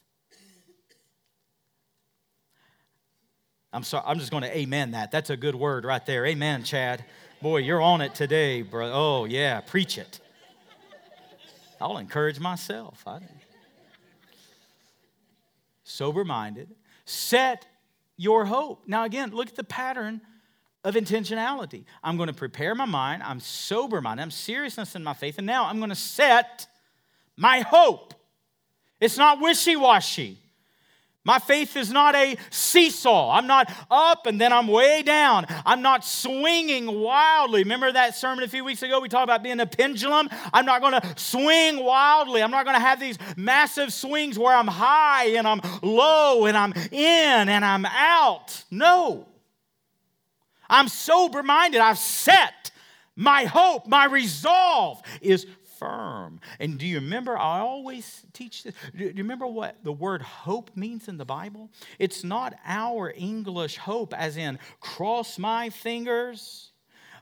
I'm 3.78 3.84
sorry, 3.84 4.04
I'm 4.08 4.18
just 4.18 4.32
going 4.32 4.42
to 4.42 4.58
amen 4.58 4.92
that. 4.92 5.12
That's 5.12 5.30
a 5.30 5.38
good 5.38 5.54
word 5.54 5.86
right 5.86 6.04
there. 6.04 6.26
Amen, 6.26 6.64
Chad. 6.64 7.06
Boy, 7.44 7.58
you're 7.58 7.80
on 7.80 8.02
it 8.02 8.16
today, 8.16 8.64
bro. 8.64 8.92
Oh, 8.92 9.26
yeah, 9.26 9.62
preach 9.62 10.00
it. 10.00 10.20
I'll 11.80 12.00
encourage 12.00 12.40
myself. 12.40 13.06
Sober 15.84 16.26
minded, 16.26 16.74
set 17.06 17.68
your 18.18 18.46
hope. 18.46 18.82
Now, 18.88 19.04
again, 19.04 19.30
look 19.30 19.50
at 19.50 19.56
the 19.56 19.64
pattern 19.64 20.22
of 20.84 20.96
intentionality. 20.96 21.84
I'm 22.04 22.18
going 22.18 22.30
to 22.30 22.34
prepare 22.34 22.74
my 22.74 22.86
mind, 22.86 23.22
I'm 23.22 23.40
sober 23.40 24.02
minded, 24.02 24.24
I'm 24.24 24.32
seriousness 24.32 24.96
in 24.96 25.04
my 25.04 25.14
faith, 25.14 25.38
and 25.38 25.46
now 25.46 25.66
I'm 25.66 25.78
going 25.78 25.92
to 25.92 25.96
set 25.96 26.66
my 27.36 27.60
hope. 27.60 28.16
It's 29.00 29.20
not 29.20 29.40
wishy 29.40 29.76
washy. 29.76 30.40
My 31.28 31.40
faith 31.40 31.76
is 31.76 31.92
not 31.92 32.16
a 32.16 32.38
seesaw. 32.52 33.32
I'm 33.32 33.48
not 33.48 33.70
up 33.92 34.28
and 34.28 34.40
then 34.40 34.54
I'm 34.54 34.66
way 34.66 35.04
down. 35.04 35.46
I'm 35.66 35.82
not 35.82 36.06
swinging 36.06 37.02
wildly. 37.02 37.64
Remember 37.64 37.92
that 37.92 38.16
sermon 38.16 38.46
a 38.46 38.48
few 38.48 38.64
weeks 38.64 38.82
ago? 38.82 39.02
We 39.02 39.10
talked 39.10 39.26
about 39.26 39.44
being 39.44 39.60
a 39.60 39.66
pendulum. 39.66 40.30
I'm 40.54 40.66
not 40.66 40.80
going 40.80 40.94
to 40.94 41.14
swing 41.18 41.84
wildly. 41.84 42.42
I'm 42.42 42.50
not 42.50 42.64
going 42.64 42.78
to 42.78 42.82
have 42.82 43.02
these 43.02 43.18
massive 43.36 43.92
swings 43.92 44.40
where 44.40 44.56
I'm 44.56 44.70
high 44.70 45.32
and 45.32 45.46
I'm 45.46 45.60
low 45.82 46.46
and 46.46 46.56
I'm 46.56 46.72
in 46.94 47.50
and 47.50 47.66
I'm 47.66 47.86
out. 47.86 48.64
No. 48.72 49.28
I'm 50.70 50.88
sober 50.88 51.44
minded. 51.44 51.82
I've 51.82 51.98
set 51.98 52.72
my 53.18 53.44
hope, 53.44 53.86
my 53.86 54.06
resolve 54.06 55.02
is 55.20 55.46
firm. 55.80 56.40
And 56.60 56.78
do 56.78 56.86
you 56.86 56.96
remember? 56.96 57.38
I 57.38 57.60
always 57.60 58.26
teach 58.34 58.64
this. 58.64 58.74
Do 58.96 59.06
you 59.06 59.14
remember 59.16 59.48
what 59.48 59.84
the 59.84 59.92
word 59.92 60.22
hope 60.22 60.72
means 60.76 61.08
in 61.08 61.18
the 61.18 61.26
Bible? 61.26 61.70
It's 62.00 62.24
not 62.24 62.56
our 62.66 63.14
English 63.16 63.78
hope, 63.78 64.14
as 64.14 64.38
in 64.38 64.60
cross 64.80 65.38
my 65.38 65.70
fingers. 65.70 66.72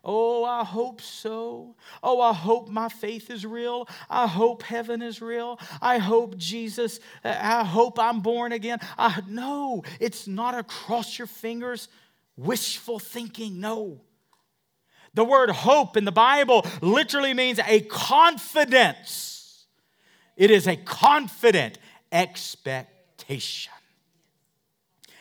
Oh, 0.08 0.44
I 0.44 0.63
hope 0.63 1.02
so. 1.02 1.76
Oh, 2.04 2.22
I 2.22 2.32
hope 2.32 2.70
my 2.70 2.89
faith 2.89 3.32
is 3.32 3.44
real. 3.44 3.88
I 4.08 4.28
hope 4.28 4.62
heaven 4.62 5.02
is 5.02 5.20
real. 5.20 5.60
I 5.82 5.98
hope 5.98 6.38
Jesus, 6.38 7.00
uh, 7.24 7.36
I 7.41 7.63
hope 7.63 7.98
I'm 7.98 8.20
born 8.20 8.52
again. 8.52 8.80
I, 9.00 9.22
no, 9.28 9.84
it's 10.00 10.28
not 10.28 10.56
a 10.56 10.63
cross 10.63 11.18
your 11.18 11.28
fingers 11.28 11.88
wishful 12.38 13.00
thinking. 13.00 13.60
No. 13.60 14.02
The 15.15 15.25
word 15.25 15.49
hope 15.49 15.97
in 15.97 16.06
the 16.06 16.12
Bible 16.12 16.65
literally 16.82 17.34
means 17.34 17.60
a 17.65 17.82
confidence. 17.82 19.65
It 20.38 20.51
is 20.51 20.67
a 20.67 20.75
confident 20.75 21.80
expectation. 22.12 23.71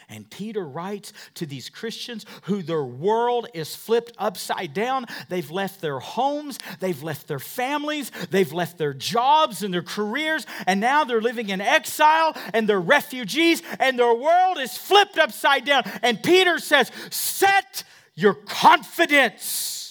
And 0.08 0.30
Peter 0.30 0.64
writes 0.64 1.12
to 1.34 1.46
these 1.46 1.68
Christians 1.70 2.26
who 2.42 2.62
their 2.62 2.84
world 2.84 3.48
is 3.54 3.74
flipped 3.74 4.12
upside 4.18 4.74
down. 4.74 5.06
They've 5.28 5.50
left 5.50 5.80
their 5.80 5.98
homes, 5.98 6.58
they've 6.78 7.02
left 7.02 7.26
their 7.26 7.38
families, 7.38 8.10
they've 8.30 8.52
left 8.52 8.76
their 8.76 8.92
jobs 8.92 9.62
and 9.62 9.72
their 9.72 9.82
careers, 9.82 10.46
and 10.66 10.78
now 10.78 11.04
they're 11.04 11.22
living 11.22 11.48
in 11.48 11.60
exile 11.60 12.36
and 12.52 12.68
they're 12.68 12.80
refugees, 12.80 13.62
and 13.80 13.98
their 13.98 14.14
world 14.14 14.58
is 14.58 14.76
flipped 14.76 15.18
upside 15.18 15.64
down. 15.64 15.84
And 16.02 16.22
Peter 16.22 16.58
says, 16.58 16.90
Set 17.10 17.84
your 18.14 18.34
confidence 18.34 19.83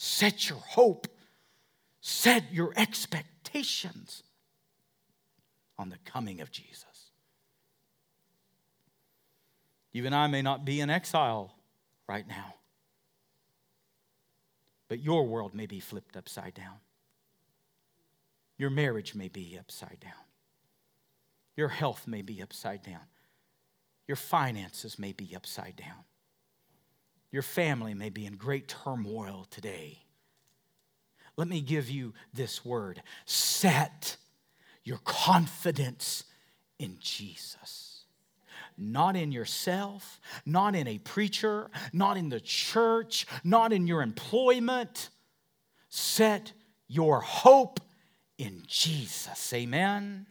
Set 0.00 0.48
your 0.48 0.60
hope, 0.60 1.08
set 2.00 2.52
your 2.52 2.72
expectations 2.76 4.22
on 5.76 5.88
the 5.88 5.98
coming 6.04 6.40
of 6.40 6.52
Jesus. 6.52 7.10
You 9.90 10.06
and 10.06 10.14
I 10.14 10.28
may 10.28 10.40
not 10.40 10.64
be 10.64 10.80
in 10.80 10.88
exile 10.88 11.52
right 12.08 12.28
now, 12.28 12.54
but 14.86 15.00
your 15.00 15.26
world 15.26 15.52
may 15.52 15.66
be 15.66 15.80
flipped 15.80 16.16
upside 16.16 16.54
down. 16.54 16.76
Your 18.56 18.70
marriage 18.70 19.16
may 19.16 19.26
be 19.26 19.56
upside 19.58 19.98
down. 19.98 20.12
Your 21.56 21.70
health 21.70 22.06
may 22.06 22.22
be 22.22 22.40
upside 22.40 22.84
down. 22.84 23.06
Your 24.06 24.16
finances 24.16 24.96
may 24.96 25.10
be 25.12 25.34
upside 25.34 25.74
down. 25.74 26.04
Your 27.30 27.42
family 27.42 27.94
may 27.94 28.10
be 28.10 28.26
in 28.26 28.36
great 28.36 28.68
turmoil 28.68 29.46
today. 29.50 29.98
Let 31.36 31.48
me 31.48 31.60
give 31.60 31.88
you 31.88 32.14
this 32.34 32.64
word 32.64 33.02
set 33.24 34.16
your 34.82 34.98
confidence 35.04 36.24
in 36.78 36.96
Jesus. 37.00 38.04
Not 38.76 39.16
in 39.16 39.32
yourself, 39.32 40.20
not 40.46 40.74
in 40.74 40.86
a 40.86 40.98
preacher, 40.98 41.70
not 41.92 42.16
in 42.16 42.28
the 42.28 42.40
church, 42.40 43.26
not 43.44 43.72
in 43.72 43.86
your 43.86 44.02
employment. 44.02 45.10
Set 45.88 46.52
your 46.86 47.20
hope 47.20 47.80
in 48.38 48.62
Jesus. 48.66 49.52
Amen. 49.52 50.26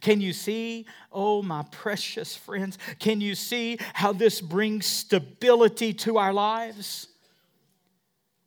Can 0.00 0.20
you 0.20 0.32
see, 0.32 0.86
oh, 1.12 1.42
my 1.42 1.64
precious 1.70 2.36
friends, 2.36 2.78
can 2.98 3.20
you 3.20 3.34
see 3.34 3.78
how 3.94 4.12
this 4.12 4.40
brings 4.40 4.86
stability 4.86 5.92
to 5.94 6.18
our 6.18 6.32
lives? 6.32 7.08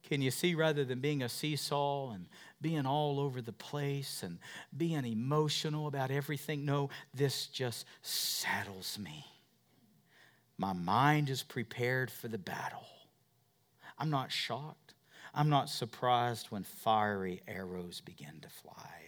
Can 0.03 0.21
you 0.21 0.31
see 0.31 0.53
rather 0.53 0.83
than 0.83 0.99
being 0.99 1.23
a 1.23 1.29
seesaw 1.29 2.11
and 2.11 2.27
being 2.61 2.85
all 2.85 3.19
over 3.19 3.41
the 3.41 3.53
place 3.53 4.23
and 4.23 4.37
being 4.75 5.05
emotional 5.05 5.87
about 5.87 6.11
everything? 6.11 6.65
No, 6.65 6.89
this 7.13 7.47
just 7.47 7.85
saddles 8.01 8.97
me. 8.99 9.25
My 10.57 10.73
mind 10.73 11.29
is 11.29 11.43
prepared 11.43 12.11
for 12.11 12.27
the 12.27 12.37
battle. 12.37 12.85
I'm 13.97 14.09
not 14.09 14.31
shocked. 14.31 14.93
I'm 15.33 15.49
not 15.49 15.69
surprised 15.69 16.51
when 16.51 16.63
fiery 16.63 17.41
arrows 17.47 18.01
begin 18.01 18.39
to 18.41 18.49
fly. 18.49 19.02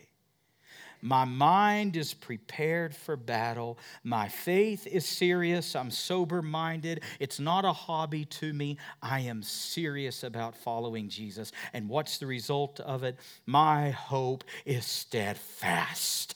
My 1.05 1.23
mind 1.23 1.95
is 1.97 2.15
prepared 2.15 2.95
for 2.95 3.15
battle. 3.15 3.77
My 4.03 4.27
faith 4.27 4.87
is 4.87 5.05
serious. 5.05 5.75
I'm 5.75 5.91
sober 5.91 6.41
minded. 6.41 7.03
It's 7.19 7.39
not 7.39 7.63
a 7.63 7.73
hobby 7.73 8.25
to 8.25 8.51
me. 8.51 8.79
I 9.03 9.19
am 9.19 9.43
serious 9.43 10.23
about 10.23 10.55
following 10.55 11.07
Jesus. 11.07 11.51
And 11.73 11.89
what's 11.89 12.17
the 12.17 12.25
result 12.25 12.79
of 12.79 13.03
it? 13.03 13.19
My 13.45 13.91
hope 13.91 14.45
is 14.65 14.87
steadfast. 14.87 16.35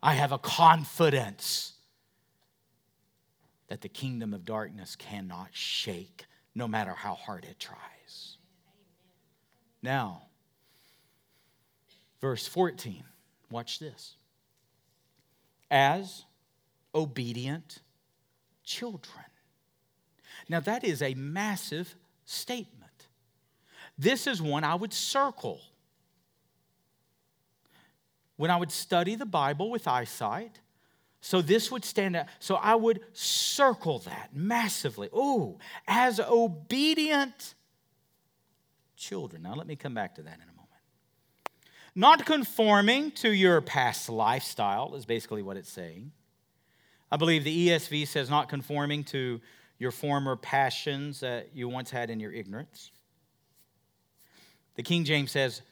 I 0.00 0.14
have 0.14 0.30
a 0.30 0.38
confidence 0.38 1.72
that 3.66 3.80
the 3.80 3.88
kingdom 3.88 4.32
of 4.32 4.44
darkness 4.44 4.94
cannot 4.94 5.48
shake, 5.50 6.24
no 6.54 6.68
matter 6.68 6.92
how 6.92 7.14
hard 7.14 7.44
it 7.50 7.58
tries. 7.58 8.36
Now, 9.82 10.28
verse 12.20 12.46
14. 12.46 13.02
Watch 13.50 13.78
this. 13.78 14.16
As 15.70 16.24
obedient 16.94 17.80
children. 18.64 19.24
Now, 20.48 20.60
that 20.60 20.84
is 20.84 21.02
a 21.02 21.14
massive 21.14 21.94
statement. 22.24 22.90
This 23.98 24.26
is 24.26 24.40
one 24.40 24.64
I 24.64 24.74
would 24.74 24.92
circle. 24.92 25.60
When 28.36 28.50
I 28.50 28.56
would 28.56 28.72
study 28.72 29.14
the 29.16 29.26
Bible 29.26 29.70
with 29.70 29.86
eyesight, 29.86 30.60
so 31.20 31.42
this 31.42 31.70
would 31.70 31.84
stand 31.84 32.16
out. 32.16 32.26
So 32.38 32.54
I 32.54 32.74
would 32.74 33.00
circle 33.12 33.98
that 34.00 34.30
massively. 34.32 35.10
Oh, 35.12 35.58
as 35.86 36.18
obedient 36.18 37.54
children. 38.96 39.42
Now 39.42 39.54
let 39.54 39.66
me 39.66 39.76
come 39.76 39.94
back 39.94 40.14
to 40.14 40.22
that 40.22 40.36
in 40.36 40.42
a 40.42 40.46
moment. 40.46 40.59
Not 41.94 42.24
conforming 42.24 43.10
to 43.12 43.30
your 43.30 43.60
past 43.60 44.08
lifestyle 44.08 44.94
is 44.94 45.04
basically 45.04 45.42
what 45.42 45.56
it's 45.56 45.70
saying. 45.70 46.12
I 47.10 47.16
believe 47.16 47.42
the 47.42 47.68
ESV 47.68 48.06
says 48.06 48.30
not 48.30 48.48
conforming 48.48 49.04
to 49.04 49.40
your 49.78 49.90
former 49.90 50.36
passions 50.36 51.20
that 51.20 51.48
you 51.54 51.68
once 51.68 51.90
had 51.90 52.10
in 52.10 52.20
your 52.20 52.32
ignorance. 52.32 52.90
The 54.76 54.82
King 54.82 55.04
James 55.04 55.32
says 55.32 55.62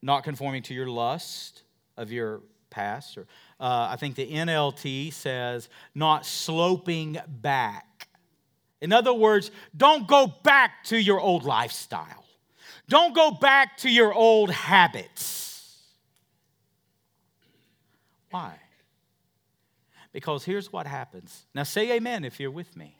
not 0.00 0.24
conforming 0.24 0.62
to 0.64 0.74
your 0.74 0.88
lust 0.88 1.62
of 1.96 2.10
your 2.10 2.40
past. 2.70 3.18
Or 3.18 3.26
uh, 3.60 3.88
I 3.90 3.96
think 3.96 4.14
the 4.14 4.30
NLT 4.30 5.12
says 5.12 5.68
not 5.94 6.24
sloping 6.24 7.18
back. 7.26 8.08
In 8.80 8.92
other 8.92 9.12
words, 9.12 9.50
don't 9.76 10.06
go 10.06 10.32
back 10.42 10.84
to 10.84 10.96
your 10.96 11.20
old 11.20 11.44
lifestyle. 11.44 12.24
Don't 12.88 13.14
go 13.14 13.32
back 13.32 13.76
to 13.78 13.90
your 13.90 14.14
old 14.14 14.50
habits. 14.50 15.47
Why? 18.30 18.58
Because 20.12 20.44
here's 20.44 20.72
what 20.72 20.86
happens. 20.86 21.46
Now 21.54 21.62
say 21.64 21.92
amen 21.92 22.24
if 22.24 22.40
you're 22.40 22.50
with 22.50 22.76
me. 22.76 22.96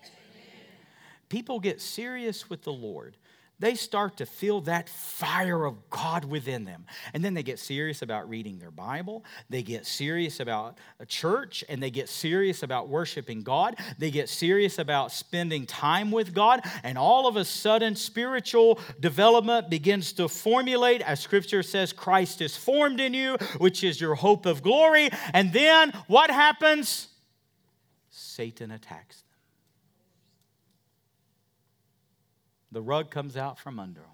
People 1.29 1.61
get 1.61 1.81
serious 1.81 2.49
with 2.49 2.63
the 2.63 2.73
Lord 2.73 3.17
they 3.61 3.75
start 3.75 4.19
to 4.19 4.27
feel 4.27 4.61
that 4.63 4.89
fire 4.89 5.65
of 5.65 5.91
God 5.91 6.25
within 6.25 6.65
them. 6.65 6.87
And 7.13 7.25
then 7.25 7.35
they 7.35 7.43
get 7.43 7.59
serious 7.59 8.03
about 8.03 8.29
reading 8.29 8.59
their 8.59 8.71
Bible. 8.71 9.25
They 9.51 9.63
get 9.63 9.85
serious 9.85 10.39
about 10.39 10.79
a 11.01 11.07
church 11.07 11.65
and 11.69 11.83
they 11.83 11.91
get 11.91 12.09
serious 12.09 12.63
about 12.63 12.89
worshiping 12.89 13.43
God. 13.43 13.77
They 13.99 14.11
get 14.11 14.29
serious 14.29 14.79
about 14.79 15.11
spending 15.11 15.67
time 15.67 16.13
with 16.13 16.33
God. 16.33 16.61
And 16.85 16.97
all 16.97 17.27
of 17.27 17.37
a 17.37 17.45
sudden, 17.45 17.97
spiritual 17.97 18.79
development 19.01 19.71
begins 19.71 20.13
to 20.15 20.29
formulate. 20.29 21.01
As 21.03 21.19
scripture 21.19 21.65
says, 21.65 21.93
Christ 21.93 22.41
is 22.41 22.57
formed 22.57 23.01
in 23.01 23.13
you, 23.13 23.37
which 23.59 23.83
is 23.83 24.01
your 24.01 24.15
hope 24.15 24.47
of 24.47 24.63
glory. 24.63 25.11
And 25.33 25.53
then 25.53 25.93
what 26.07 26.31
happens? 26.31 27.09
Satan 28.11 28.71
attacks 28.71 29.23
them. 29.23 29.28
The 32.71 32.83
rug 32.83 33.11
comes 33.11 33.37
out 33.37 33.59
from 33.59 33.79
under 33.79 34.01
them. 34.01 34.11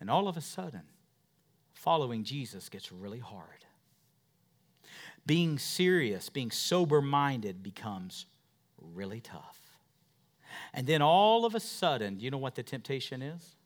And 0.00 0.10
all 0.10 0.28
of 0.28 0.36
a 0.36 0.40
sudden, 0.40 0.82
following 1.74 2.24
Jesus 2.24 2.68
gets 2.68 2.92
really 2.92 3.18
hard. 3.18 3.64
Being 5.24 5.58
serious, 5.58 6.28
being 6.28 6.50
sober 6.50 7.02
minded 7.02 7.62
becomes 7.62 8.26
really 8.80 9.20
tough. 9.20 9.60
And 10.72 10.86
then 10.86 11.02
all 11.02 11.44
of 11.44 11.54
a 11.54 11.60
sudden, 11.60 12.20
you 12.20 12.30
know 12.30 12.38
what 12.38 12.54
the 12.54 12.62
temptation 12.62 13.22
is? 13.22 13.56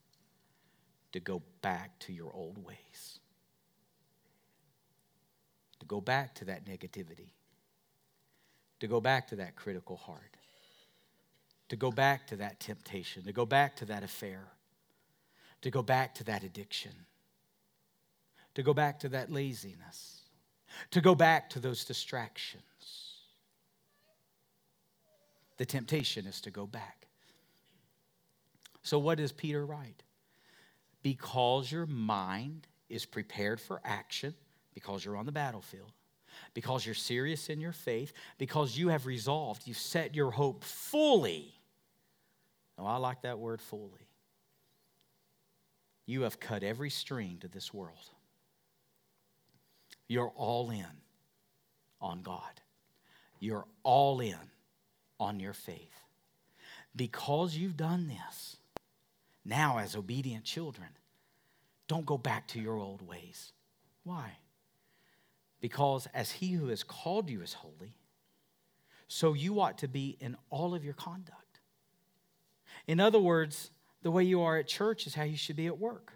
To 1.13 1.21
go 1.21 1.43
back 1.61 1.99
to 2.01 2.13
your 2.13 2.33
old 2.33 2.65
ways, 2.65 3.19
to 5.81 5.87
go 5.87 6.01
back 6.01 6.35
to 6.37 6.45
that 6.47 6.65
negativity 6.65 7.33
to 8.81 8.87
go 8.87 9.01
back 9.01 9.29
to 9.29 9.37
that 9.37 9.57
critical 9.57 9.97
heart, 9.97 10.37
to 11.69 11.77
go 11.77 11.91
back 11.91 12.27
to 12.29 12.37
that 12.37 12.59
temptation, 12.61 13.23
to 13.25 13.33
go 13.33 13.47
back 13.47 13.77
to 13.77 13.85
that 13.85 14.03
affair, 14.03 14.49
to 15.63 15.71
go 15.71 15.83
back 15.83 16.15
to 16.17 16.25
that 16.25 16.43
addiction, 16.43 16.93
to 18.55 18.63
go 18.63 18.75
back 18.75 18.99
to 19.01 19.09
that 19.11 19.31
laziness, 19.31 20.23
to 20.91 21.01
go 21.01 21.15
back 21.15 21.51
to 21.51 21.61
those 21.61 21.85
distractions. 21.85 22.63
The 25.59 25.67
temptation 25.67 26.27
is 26.27 26.41
to 26.43 26.51
go 26.51 26.67
back. 26.67 27.07
So, 28.83 28.99
what 28.99 29.19
does 29.19 29.31
Peter 29.31 29.67
write? 29.67 30.03
Because 31.03 31.71
your 31.71 31.87
mind 31.87 32.67
is 32.89 33.05
prepared 33.05 33.61
for 33.61 33.81
action, 33.85 34.35
because 34.73 35.05
you're 35.05 35.17
on 35.17 35.27
the 35.27 35.33
battlefield, 35.33 35.93
because 36.55 36.85
you're 36.85 36.95
serious 36.95 37.49
in 37.49 37.61
your 37.61 37.73
faith, 37.73 38.13
because 38.39 38.77
you 38.77 38.89
have 38.89 39.07
resolved, 39.07 39.67
you've 39.67 39.77
set 39.77 40.15
your 40.15 40.31
hope 40.31 40.65
fully. 40.65 41.55
Oh, 42.79 42.87
I 42.87 42.97
like 42.97 43.23
that 43.23 43.39
word 43.39 43.61
fully. 43.61 44.09
You 46.07 46.23
have 46.23 46.41
cut 46.41 46.63
every 46.63 46.91
string 46.91 47.39
to 47.41 47.49
this 47.49 47.73
world. 47.73 48.11
You're 50.09 50.33
all 50.35 50.71
in 50.71 50.87
on 52.01 52.23
God. 52.23 52.61
You're 53.39 53.67
all 53.85 54.21
in 54.21 54.35
on 55.21 55.39
your 55.39 55.53
faith. 55.53 56.01
Because 56.97 57.57
you've 57.57 57.77
done 57.77 58.09
this, 58.09 58.57
now 59.45 59.79
as 59.79 59.95
obedient 59.95 60.45
children, 60.45 60.89
don't 61.87 62.07
go 62.07 62.19
back 62.19 62.49
to 62.49 62.61
your 62.61 62.77
old 62.77 63.07
ways. 63.07 63.53
Why? 64.03 64.33
Because 65.61 66.09
as 66.15 66.33
he 66.33 66.53
who 66.53 66.69
has 66.69 66.83
called 66.83 67.29
you 67.29 67.43
is 67.43 67.53
holy, 67.53 67.95
so 69.09 69.35
you 69.35 69.61
ought 69.61 69.79
to 69.79 69.89
be 69.89 70.17
in 70.21 70.37
all 70.51 70.75
of 70.75 70.85
your 70.85 70.95
conduct. 70.95 71.61
In 72.87 73.01
other 73.01 73.19
words, 73.19 73.71
the 74.03 74.11
way 74.11 74.25
you 74.25 74.41
are 74.43 74.57
at 74.57 74.67
church 74.67 75.07
is 75.07 75.15
how 75.15 75.25
you 75.25 75.37
should 75.37 75.57
be 75.57 75.67
at 75.67 75.79
work. 75.79 76.13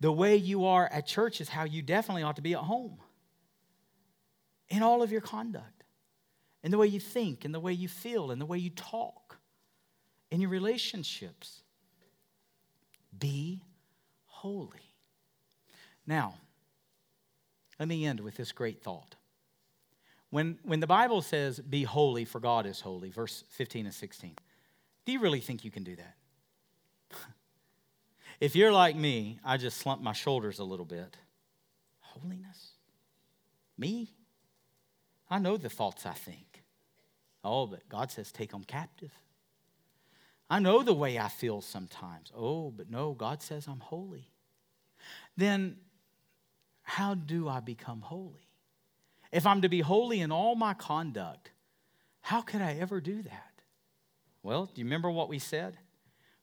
The 0.00 0.12
way 0.12 0.36
you 0.36 0.64
are 0.64 0.88
at 0.90 1.06
church 1.06 1.40
is 1.40 1.48
how 1.48 1.64
you 1.64 1.82
definitely 1.82 2.22
ought 2.22 2.36
to 2.36 2.42
be 2.42 2.54
at 2.54 2.60
home. 2.60 2.98
In 4.68 4.82
all 4.82 5.02
of 5.02 5.12
your 5.12 5.20
conduct, 5.20 5.84
in 6.62 6.70
the 6.70 6.78
way 6.78 6.86
you 6.86 7.00
think, 7.00 7.44
in 7.44 7.52
the 7.52 7.60
way 7.60 7.72
you 7.72 7.88
feel, 7.88 8.30
in 8.30 8.38
the 8.38 8.46
way 8.46 8.58
you 8.58 8.70
talk, 8.70 9.38
in 10.30 10.40
your 10.40 10.50
relationships. 10.50 11.62
Be 13.16 13.62
holy. 14.24 14.94
Now, 16.06 16.34
let 17.78 17.88
me 17.88 18.04
end 18.04 18.20
with 18.20 18.36
this 18.36 18.52
great 18.52 18.82
thought. 18.82 19.16
When, 20.30 20.58
when 20.62 20.80
the 20.80 20.86
Bible 20.86 21.20
says, 21.20 21.60
be 21.60 21.82
holy, 21.82 22.24
for 22.24 22.40
God 22.40 22.64
is 22.66 22.80
holy, 22.80 23.10
verse 23.10 23.44
15 23.50 23.86
and 23.86 23.94
16, 23.94 24.34
do 25.04 25.12
you 25.12 25.20
really 25.20 25.40
think 25.40 25.64
you 25.64 25.70
can 25.70 25.84
do 25.84 25.96
that? 25.96 26.16
if 28.40 28.56
you're 28.56 28.72
like 28.72 28.96
me, 28.96 29.38
I 29.44 29.56
just 29.56 29.78
slump 29.78 30.00
my 30.00 30.12
shoulders 30.12 30.58
a 30.58 30.64
little 30.64 30.86
bit. 30.86 31.16
Holiness? 32.00 32.70
Me? 33.76 34.08
I 35.28 35.38
know 35.38 35.56
the 35.56 35.68
thoughts 35.68 36.06
I 36.06 36.12
think. 36.12 36.62
Oh, 37.44 37.66
but 37.66 37.88
God 37.88 38.10
says, 38.10 38.32
take 38.32 38.52
them 38.52 38.64
captive. 38.64 39.12
I 40.48 40.60
know 40.60 40.82
the 40.82 40.94
way 40.94 41.18
I 41.18 41.28
feel 41.28 41.60
sometimes. 41.60 42.30
Oh, 42.36 42.70
but 42.70 42.90
no, 42.90 43.12
God 43.12 43.42
says 43.42 43.66
I'm 43.66 43.80
holy. 43.80 44.30
Then 45.36 45.76
how 46.82 47.14
do 47.14 47.48
I 47.48 47.60
become 47.60 48.00
holy? 48.00 48.48
If 49.30 49.46
I'm 49.46 49.62
to 49.62 49.68
be 49.68 49.80
holy 49.80 50.20
in 50.20 50.30
all 50.30 50.54
my 50.54 50.74
conduct, 50.74 51.50
how 52.20 52.42
could 52.42 52.60
I 52.60 52.74
ever 52.74 53.00
do 53.00 53.22
that? 53.22 53.52
Well, 54.42 54.66
do 54.66 54.80
you 54.80 54.84
remember 54.84 55.10
what 55.10 55.28
we 55.28 55.38
said? 55.38 55.76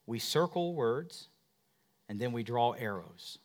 We 0.05 0.19
circle 0.19 0.73
words 0.73 1.27
and 2.07 2.19
then 2.19 2.31
we 2.31 2.43
draw 2.43 2.71
arrows. 2.71 3.37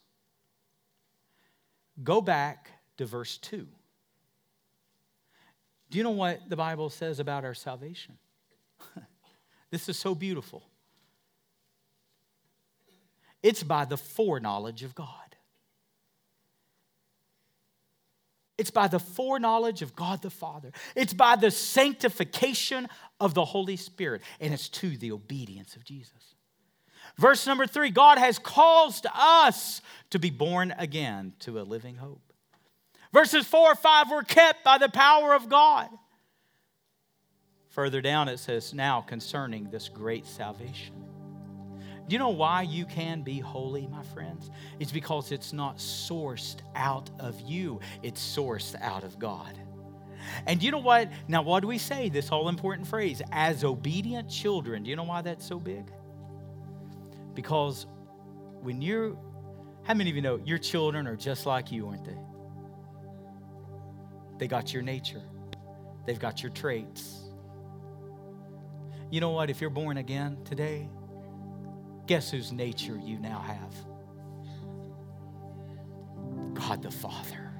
Go 2.02 2.20
back 2.20 2.70
to 2.96 3.04
verse 3.04 3.36
2. 3.38 3.66
Do 5.90 5.98
you 5.98 6.04
know 6.04 6.10
what 6.10 6.48
the 6.48 6.56
Bible 6.56 6.90
says 6.90 7.20
about 7.20 7.44
our 7.44 7.54
salvation? 7.54 8.18
this 9.70 9.88
is 9.88 9.98
so 9.98 10.14
beautiful. 10.14 10.64
It's 13.42 13.62
by 13.62 13.84
the 13.84 13.98
foreknowledge 13.98 14.82
of 14.82 14.94
God. 14.94 15.33
It's 18.56 18.70
by 18.70 18.88
the 18.88 19.00
foreknowledge 19.00 19.82
of 19.82 19.96
God 19.96 20.22
the 20.22 20.30
Father. 20.30 20.70
It's 20.94 21.12
by 21.12 21.36
the 21.36 21.50
sanctification 21.50 22.88
of 23.18 23.34
the 23.34 23.44
Holy 23.44 23.76
Spirit. 23.76 24.22
And 24.40 24.54
it's 24.54 24.68
to 24.70 24.96
the 24.96 25.12
obedience 25.12 25.76
of 25.76 25.84
Jesus. 25.84 26.34
Verse 27.16 27.46
number 27.46 27.66
three 27.66 27.90
God 27.90 28.18
has 28.18 28.38
caused 28.38 29.06
us 29.14 29.80
to 30.10 30.18
be 30.18 30.30
born 30.30 30.74
again 30.78 31.32
to 31.40 31.60
a 31.60 31.62
living 31.62 31.96
hope. 31.96 32.32
Verses 33.12 33.46
four 33.46 33.72
or 33.72 33.76
five 33.76 34.10
were 34.10 34.22
kept 34.22 34.64
by 34.64 34.78
the 34.78 34.88
power 34.88 35.34
of 35.34 35.48
God. 35.48 35.88
Further 37.70 38.00
down 38.00 38.28
it 38.28 38.38
says, 38.38 38.72
now 38.72 39.00
concerning 39.00 39.70
this 39.70 39.88
great 39.88 40.26
salvation. 40.26 41.03
Do 42.06 42.12
you 42.12 42.18
know 42.18 42.28
why 42.28 42.62
you 42.62 42.84
can 42.84 43.22
be 43.22 43.38
holy, 43.38 43.86
my 43.86 44.02
friends? 44.02 44.50
It's 44.78 44.92
because 44.92 45.32
it's 45.32 45.52
not 45.52 45.78
sourced 45.78 46.56
out 46.74 47.08
of 47.18 47.40
you, 47.40 47.80
it's 48.02 48.20
sourced 48.20 48.78
out 48.80 49.04
of 49.04 49.18
God. 49.18 49.58
And 50.46 50.62
you 50.62 50.70
know 50.70 50.78
what? 50.78 51.10
Now, 51.28 51.42
what 51.42 51.60
do 51.60 51.66
we 51.66 51.78
say? 51.78 52.08
This 52.08 52.30
all 52.30 52.48
important 52.48 52.86
phrase, 52.86 53.22
as 53.32 53.64
obedient 53.64 54.28
children. 54.28 54.82
Do 54.82 54.90
you 54.90 54.96
know 54.96 55.04
why 55.04 55.22
that's 55.22 55.46
so 55.46 55.58
big? 55.58 55.90
Because 57.34 57.86
when 58.60 58.80
you're, 58.82 59.16
how 59.82 59.94
many 59.94 60.10
of 60.10 60.16
you 60.16 60.22
know 60.22 60.40
your 60.44 60.58
children 60.58 61.06
are 61.06 61.16
just 61.16 61.46
like 61.46 61.72
you, 61.72 61.88
aren't 61.88 62.04
they? 62.04 62.18
They 64.38 64.48
got 64.48 64.72
your 64.72 64.82
nature, 64.82 65.22
they've 66.06 66.18
got 66.18 66.42
your 66.42 66.52
traits. 66.52 67.20
You 69.10 69.20
know 69.20 69.30
what? 69.30 69.48
If 69.48 69.60
you're 69.60 69.70
born 69.70 69.98
again 69.98 70.38
today, 70.44 70.88
guess 72.06 72.30
whose 72.30 72.52
nature 72.52 72.98
you 73.02 73.18
now 73.18 73.40
have? 73.40 73.74
God 76.54 76.82
the 76.82 76.90
Father. 76.90 77.52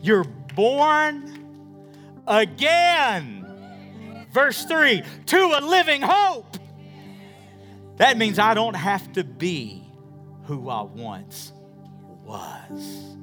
You're 0.00 0.24
born 0.24 2.22
again. 2.26 4.26
Verse 4.30 4.64
3 4.64 5.02
to 5.26 5.36
a 5.36 5.60
living 5.60 6.02
hope. 6.02 6.56
That 7.96 8.16
means 8.16 8.38
I 8.38 8.54
don't 8.54 8.74
have 8.74 9.12
to 9.12 9.24
be 9.24 9.86
who 10.44 10.68
I 10.68 10.82
once 10.82 11.52
was. 12.24 13.16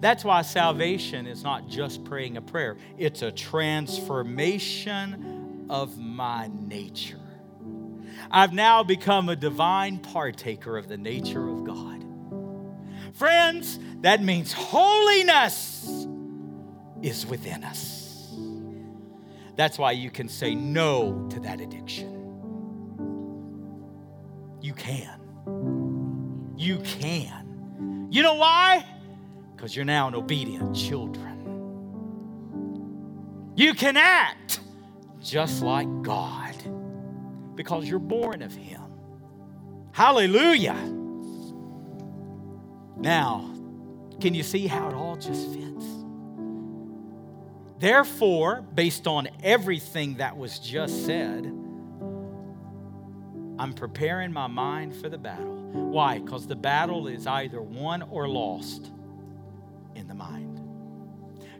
That's 0.00 0.24
why 0.24 0.42
salvation 0.42 1.26
is 1.26 1.42
not 1.42 1.68
just 1.68 2.04
praying 2.04 2.36
a 2.36 2.42
prayer, 2.42 2.76
it's 2.96 3.22
a 3.22 3.32
transformation 3.32 5.66
of 5.68 5.98
my 5.98 6.48
nature. 6.52 7.18
I've 8.30 8.52
now 8.52 8.82
become 8.82 9.28
a 9.28 9.36
divine 9.36 9.98
partaker 9.98 10.76
of 10.76 10.88
the 10.88 10.96
nature 10.96 11.48
of 11.48 11.64
God. 11.64 12.04
Friends, 13.14 13.78
that 14.00 14.22
means 14.22 14.52
holiness 14.52 16.06
is 17.02 17.26
within 17.26 17.64
us. 17.64 18.34
That's 19.56 19.78
why 19.78 19.92
you 19.92 20.10
can 20.10 20.28
say 20.28 20.54
no 20.54 21.26
to 21.30 21.40
that 21.40 21.60
addiction. 21.60 22.14
You 24.60 24.72
can. 24.72 26.54
You 26.56 26.78
can. 26.78 28.08
You 28.10 28.22
know 28.22 28.34
why? 28.34 28.84
Because 29.56 29.74
you're 29.74 29.84
now 29.84 30.08
an 30.08 30.14
obedient 30.14 30.76
children. 30.76 31.34
You 33.56 33.74
can 33.74 33.96
act 33.96 34.60
just 35.20 35.62
like 35.62 35.88
God 36.02 36.47
because 37.58 37.88
you're 37.88 37.98
born 37.98 38.40
of 38.40 38.54
Him. 38.54 38.80
Hallelujah. 39.90 40.76
Now, 42.96 43.52
can 44.20 44.32
you 44.32 44.44
see 44.44 44.68
how 44.68 44.88
it 44.88 44.94
all 44.94 45.16
just 45.16 45.52
fits? 45.52 45.84
Therefore, 47.80 48.62
based 48.74 49.08
on 49.08 49.28
everything 49.42 50.18
that 50.18 50.36
was 50.38 50.60
just 50.60 51.04
said, 51.04 51.46
I'm 53.58 53.72
preparing 53.74 54.32
my 54.32 54.46
mind 54.46 54.94
for 54.94 55.08
the 55.08 55.18
battle. 55.18 55.56
Why? 55.72 56.20
Because 56.20 56.46
the 56.46 56.54
battle 56.54 57.08
is 57.08 57.26
either 57.26 57.60
won 57.60 58.02
or 58.02 58.28
lost 58.28 58.92
in 59.96 60.06
the 60.06 60.14
mind. 60.14 60.60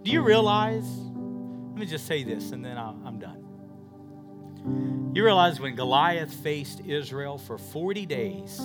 Do 0.05 0.12
you 0.12 0.22
realize? 0.22 0.86
Let 0.86 1.80
me 1.80 1.86
just 1.86 2.07
say 2.07 2.22
this 2.22 2.53
and 2.53 2.64
then 2.64 2.78
I'm 2.78 3.18
done. 3.18 3.47
You 5.14 5.25
realize 5.25 5.59
when 5.59 5.75
Goliath 5.75 6.33
faced 6.33 6.81
Israel 6.81 7.39
for 7.39 7.59
40 7.59 8.07
days, 8.07 8.59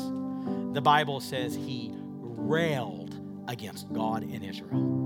the 0.74 0.82
Bible 0.82 1.20
says 1.20 1.56
he 1.56 1.91
railed 1.95 3.20
against 3.47 3.91
God 3.91 4.24
and 4.24 4.43
Israel. 4.43 5.04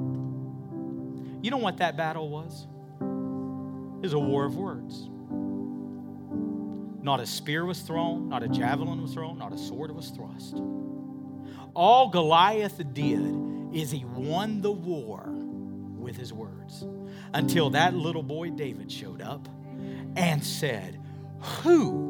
You 1.41 1.51
know 1.51 1.57
what 1.57 1.77
that 1.77 1.95
battle 1.95 2.29
was? 2.29 2.67
It 3.99 4.03
was 4.03 4.13
a 4.13 4.19
war 4.19 4.45
of 4.45 4.57
words. 4.57 5.09
Not 7.01 7.19
a 7.19 7.25
spear 7.25 7.65
was 7.65 7.79
thrown, 7.79 8.27
not 8.27 8.43
a 8.43 8.47
javelin 8.47 9.01
was 9.01 9.13
thrown, 9.13 9.37
not 9.37 9.53
a 9.53 9.57
sword 9.57 9.91
was 9.95 10.09
thrust. 10.09 10.61
All 11.73 12.09
Goliath 12.09 12.81
did 12.93 13.73
is 13.73 13.91
he 13.91 14.03
won 14.03 14.61
the 14.61 14.71
war 14.71 15.23
with 15.27 16.17
his 16.17 16.33
words 16.33 16.85
until 17.33 17.69
that 17.71 17.93
little 17.93 18.23
boy 18.23 18.49
David 18.49 18.91
showed 18.91 19.21
up 19.21 19.47
and 20.15 20.43
said, 20.43 20.99
Who 21.63 22.07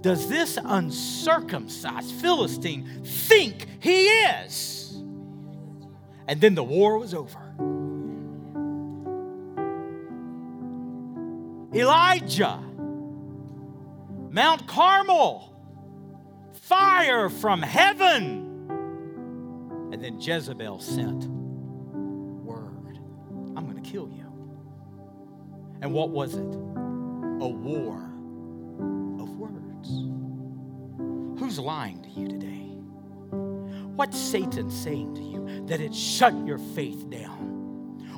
does 0.00 0.28
this 0.28 0.58
uncircumcised 0.62 2.12
Philistine 2.20 3.02
think 3.04 3.66
he 3.80 4.06
is? 4.06 5.02
And 6.28 6.40
then 6.40 6.54
the 6.54 6.64
war 6.64 6.98
was 6.98 7.14
over. 7.14 7.38
Elijah, 11.74 12.58
Mount 14.30 14.66
Carmel, 14.66 15.52
fire 16.52 17.28
from 17.28 17.62
heaven. 17.62 18.44
And 19.92 20.02
then 20.02 20.20
Jezebel 20.20 20.80
sent 20.80 21.26
word 22.44 22.98
I'm 23.56 23.68
going 23.68 23.82
to 23.82 23.90
kill 23.90 24.08
you. 24.08 24.25
And 25.80 25.92
what 25.92 26.10
was 26.10 26.34
it? 26.34 26.40
A 26.40 27.48
war 27.48 27.96
of 29.20 29.36
words. 29.36 29.88
Who's 31.40 31.58
lying 31.58 32.02
to 32.02 32.08
you 32.08 32.28
today? 32.28 32.46
What's 33.96 34.18
Satan 34.18 34.70
saying 34.70 35.14
to 35.14 35.22
you 35.22 35.66
that 35.66 35.80
it 35.80 35.94
shut 35.94 36.34
your 36.46 36.58
faith 36.58 37.08
down? 37.10 37.46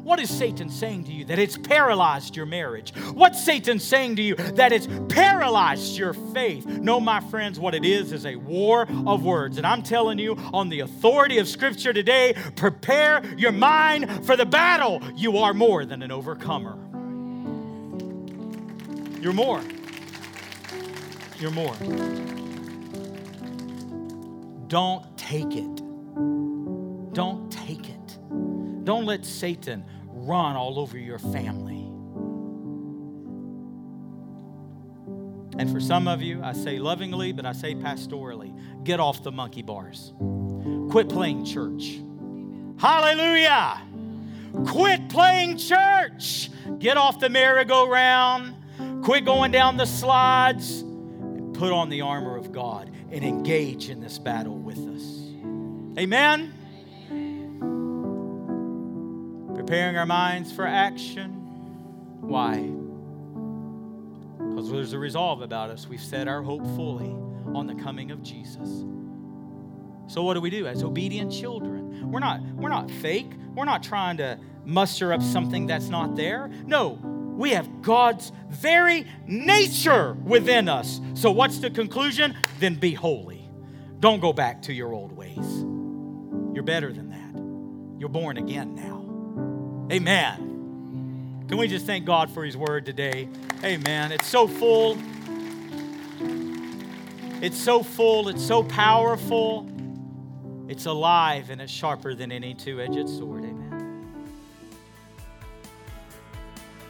What 0.03 0.21
is 0.21 0.31
Satan 0.31 0.71
saying 0.71 1.05
to 1.05 1.13
you 1.13 1.27
that 1.27 1.39
it's 1.39 1.59
paralyzed 1.59 2.35
your 2.35 2.47
marriage? 2.47 2.95
What's 3.13 3.45
Satan 3.45 3.79
saying 3.79 4.17
to 4.17 4.23
you 4.23 4.37
that 4.37 4.73
it's 4.73 4.89
paralyzed 5.11 5.99
your 5.99 6.15
faith? 6.15 6.65
No, 6.67 6.99
my 6.99 7.21
friends, 7.21 7.61
what 7.61 7.75
it 7.75 7.85
is 7.85 8.13
is 8.13 8.25
a 8.25 8.37
war 8.37 8.87
of 9.07 9.23
words. 9.23 9.59
And 9.59 9.67
I'm 9.67 9.83
telling 9.83 10.19
you, 10.19 10.35
on 10.55 10.71
the 10.71 10.81
authority 10.81 11.37
of 11.37 11.47
Scripture 11.47 11.93
today, 11.93 12.35
prepare 12.57 13.23
your 13.37 13.53
mind 13.53 14.25
for 14.25 14.35
the 14.35 14.47
battle. 14.47 15.03
You 15.15 15.37
are 15.39 15.53
more 15.53 15.85
than 15.85 16.03
an 16.03 16.11
overcomer. 16.11 16.88
You're 19.21 19.33
more. 19.33 19.63
You're 21.39 21.51
more. 21.51 21.75
Don't 24.69 25.05
take 25.17 25.57
it. 25.57 25.77
Don't 27.15 27.51
take 27.51 27.89
it. 27.89 28.19
Don't 28.85 29.07
let 29.07 29.25
Satan 29.25 29.85
run 30.07 30.57
all 30.57 30.79
over 30.79 30.97
your 30.97 31.19
family. 31.19 31.85
And 35.59 35.71
for 35.73 35.81
some 35.81 36.07
of 36.07 36.23
you, 36.23 36.41
I 36.43 36.53
say 36.53 36.79
lovingly, 36.79 37.33
but 37.33 37.45
I 37.45 37.53
say 37.53 37.75
pastorally 37.75 38.55
get 38.85 39.01
off 39.01 39.25
the 39.25 39.33
monkey 39.33 39.63
bars. 39.63 40.13
Quit 40.91 41.09
playing 41.09 41.45
church. 41.45 41.99
Hallelujah. 42.79 43.83
Quit 44.67 45.09
playing 45.09 45.57
church. 45.57 46.51
Get 46.79 46.97
off 46.97 47.19
the 47.19 47.29
merry-go-round. 47.29 48.55
Quit 49.03 49.25
going 49.25 49.51
down 49.51 49.77
the 49.77 49.87
slides. 49.87 50.81
And 50.81 51.55
put 51.55 51.73
on 51.73 51.89
the 51.89 52.03
armor 52.03 52.37
of 52.37 52.53
God 52.53 52.91
and 53.11 53.25
engage 53.25 53.91
in 53.91 54.01
this 54.01 54.19
battle 54.19 54.57
with 54.57 54.79
us. 54.79 55.99
Amen. 55.99 56.55
preparing 59.69 59.99
our 59.99 60.07
minds 60.07 60.51
for 60.51 60.67
action. 60.67 61.31
Why? 62.23 62.57
Because 64.39 64.71
there's 64.71 64.95
a 64.95 64.99
resolve 64.99 65.43
about 65.43 65.69
us. 65.69 65.87
We've 65.87 66.01
set 66.01 66.27
our 66.27 66.43
hope 66.43 66.65
fully 66.75 67.11
on 67.55 67.67
the 67.67 67.75
coming 67.75 68.11
of 68.11 68.23
Jesus. 68.23 68.67
So 70.07 70.23
what 70.23 70.35
do 70.35 70.41
we 70.41 70.49
do 70.49 70.67
as 70.67 70.83
obedient 70.83 71.31
children? 71.31 72.11
We're 72.11 72.19
not 72.19 72.41
we're 72.55 72.71
not 72.71 72.91
fake. 72.91 73.31
We're 73.55 73.67
not 73.67 73.83
trying 73.83 74.17
to 74.17 74.41
muster 74.65 75.13
up 75.13 75.21
something 75.23 75.67
that's 75.67 75.89
not 75.89 76.17
there. 76.17 76.51
No, 76.65 76.99
we 77.39 77.51
have 77.51 77.83
God's 77.83 78.33
very 78.49 79.07
nature 79.29 80.15
within 80.25 80.69
us. 80.69 81.01
So 81.15 81.31
what's 81.31 81.59
the 81.59 81.71
conclusion? 81.71 82.37
Then 82.59 82.75
be 82.75 82.95
holy. 82.95 83.49
Don't 84.01 84.19
go 84.19 84.33
back 84.33 84.63
to 84.63 84.73
your 84.73 84.93
old 84.93 85.13
ways. 85.13 85.37
You're 86.53 86.65
better 86.65 86.93
than 86.93 87.11
that. 87.11 88.01
You're 88.01 88.09
born 88.09 88.39
again 88.39 88.75
now. 88.75 89.95
Amen. 89.95 91.45
Can 91.49 91.59
we 91.59 91.69
just 91.69 91.87
thank 91.87 92.05
God 92.05 92.29
for 92.29 92.45
His 92.45 92.57
word 92.57 92.85
today? 92.85 93.29
Amen. 93.63 94.11
It's 94.11 94.27
so 94.27 94.49
full. 94.49 94.99
It's 97.41 97.57
so 97.57 97.85
full. 97.85 98.29
It's 98.31 98.45
so 98.45 98.65
powerful. 98.65 99.71
It's 100.67 100.87
alive 100.87 101.51
and 101.51 101.63
it's 101.63 101.73
sharper 101.73 102.17
than 102.17 102.33
any 102.33 102.55
two 102.55 102.81
edged 102.81 103.09
sword. 103.09 103.48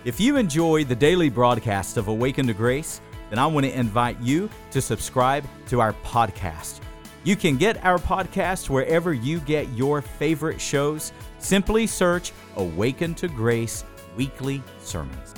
If 0.09 0.19
you 0.19 0.37
enjoy 0.39 0.85
the 0.85 0.97
daily 0.97 1.29
broadcast 1.29 1.99
of 1.99 2.09
Awakened 2.09 2.49
to 2.49 2.55
Grace, 2.55 3.03
then 3.29 3.39
I 3.39 3.47
want 3.47 3.67
to 3.67 3.79
invite 3.79 4.19
you 4.23 4.49
to 4.71 4.81
subscribe 4.81 5.45
to 5.67 5.83
our 5.83 5.93
podcast. 6.03 6.81
You 7.25 7.37
can 7.37 7.59
get 7.59 7.85
our 7.85 7.99
podcast 7.99 8.71
wherever 8.71 9.13
you 9.13 9.39
get 9.41 9.69
your 9.75 10.01
favorite 10.01 10.63
shows. 10.63 11.13
Simply 11.41 11.87
search 11.87 12.33
Awakened 12.57 13.19
to 13.19 13.29
Grace 13.29 13.85
Weekly 14.17 14.63
Sermons. 14.81 15.35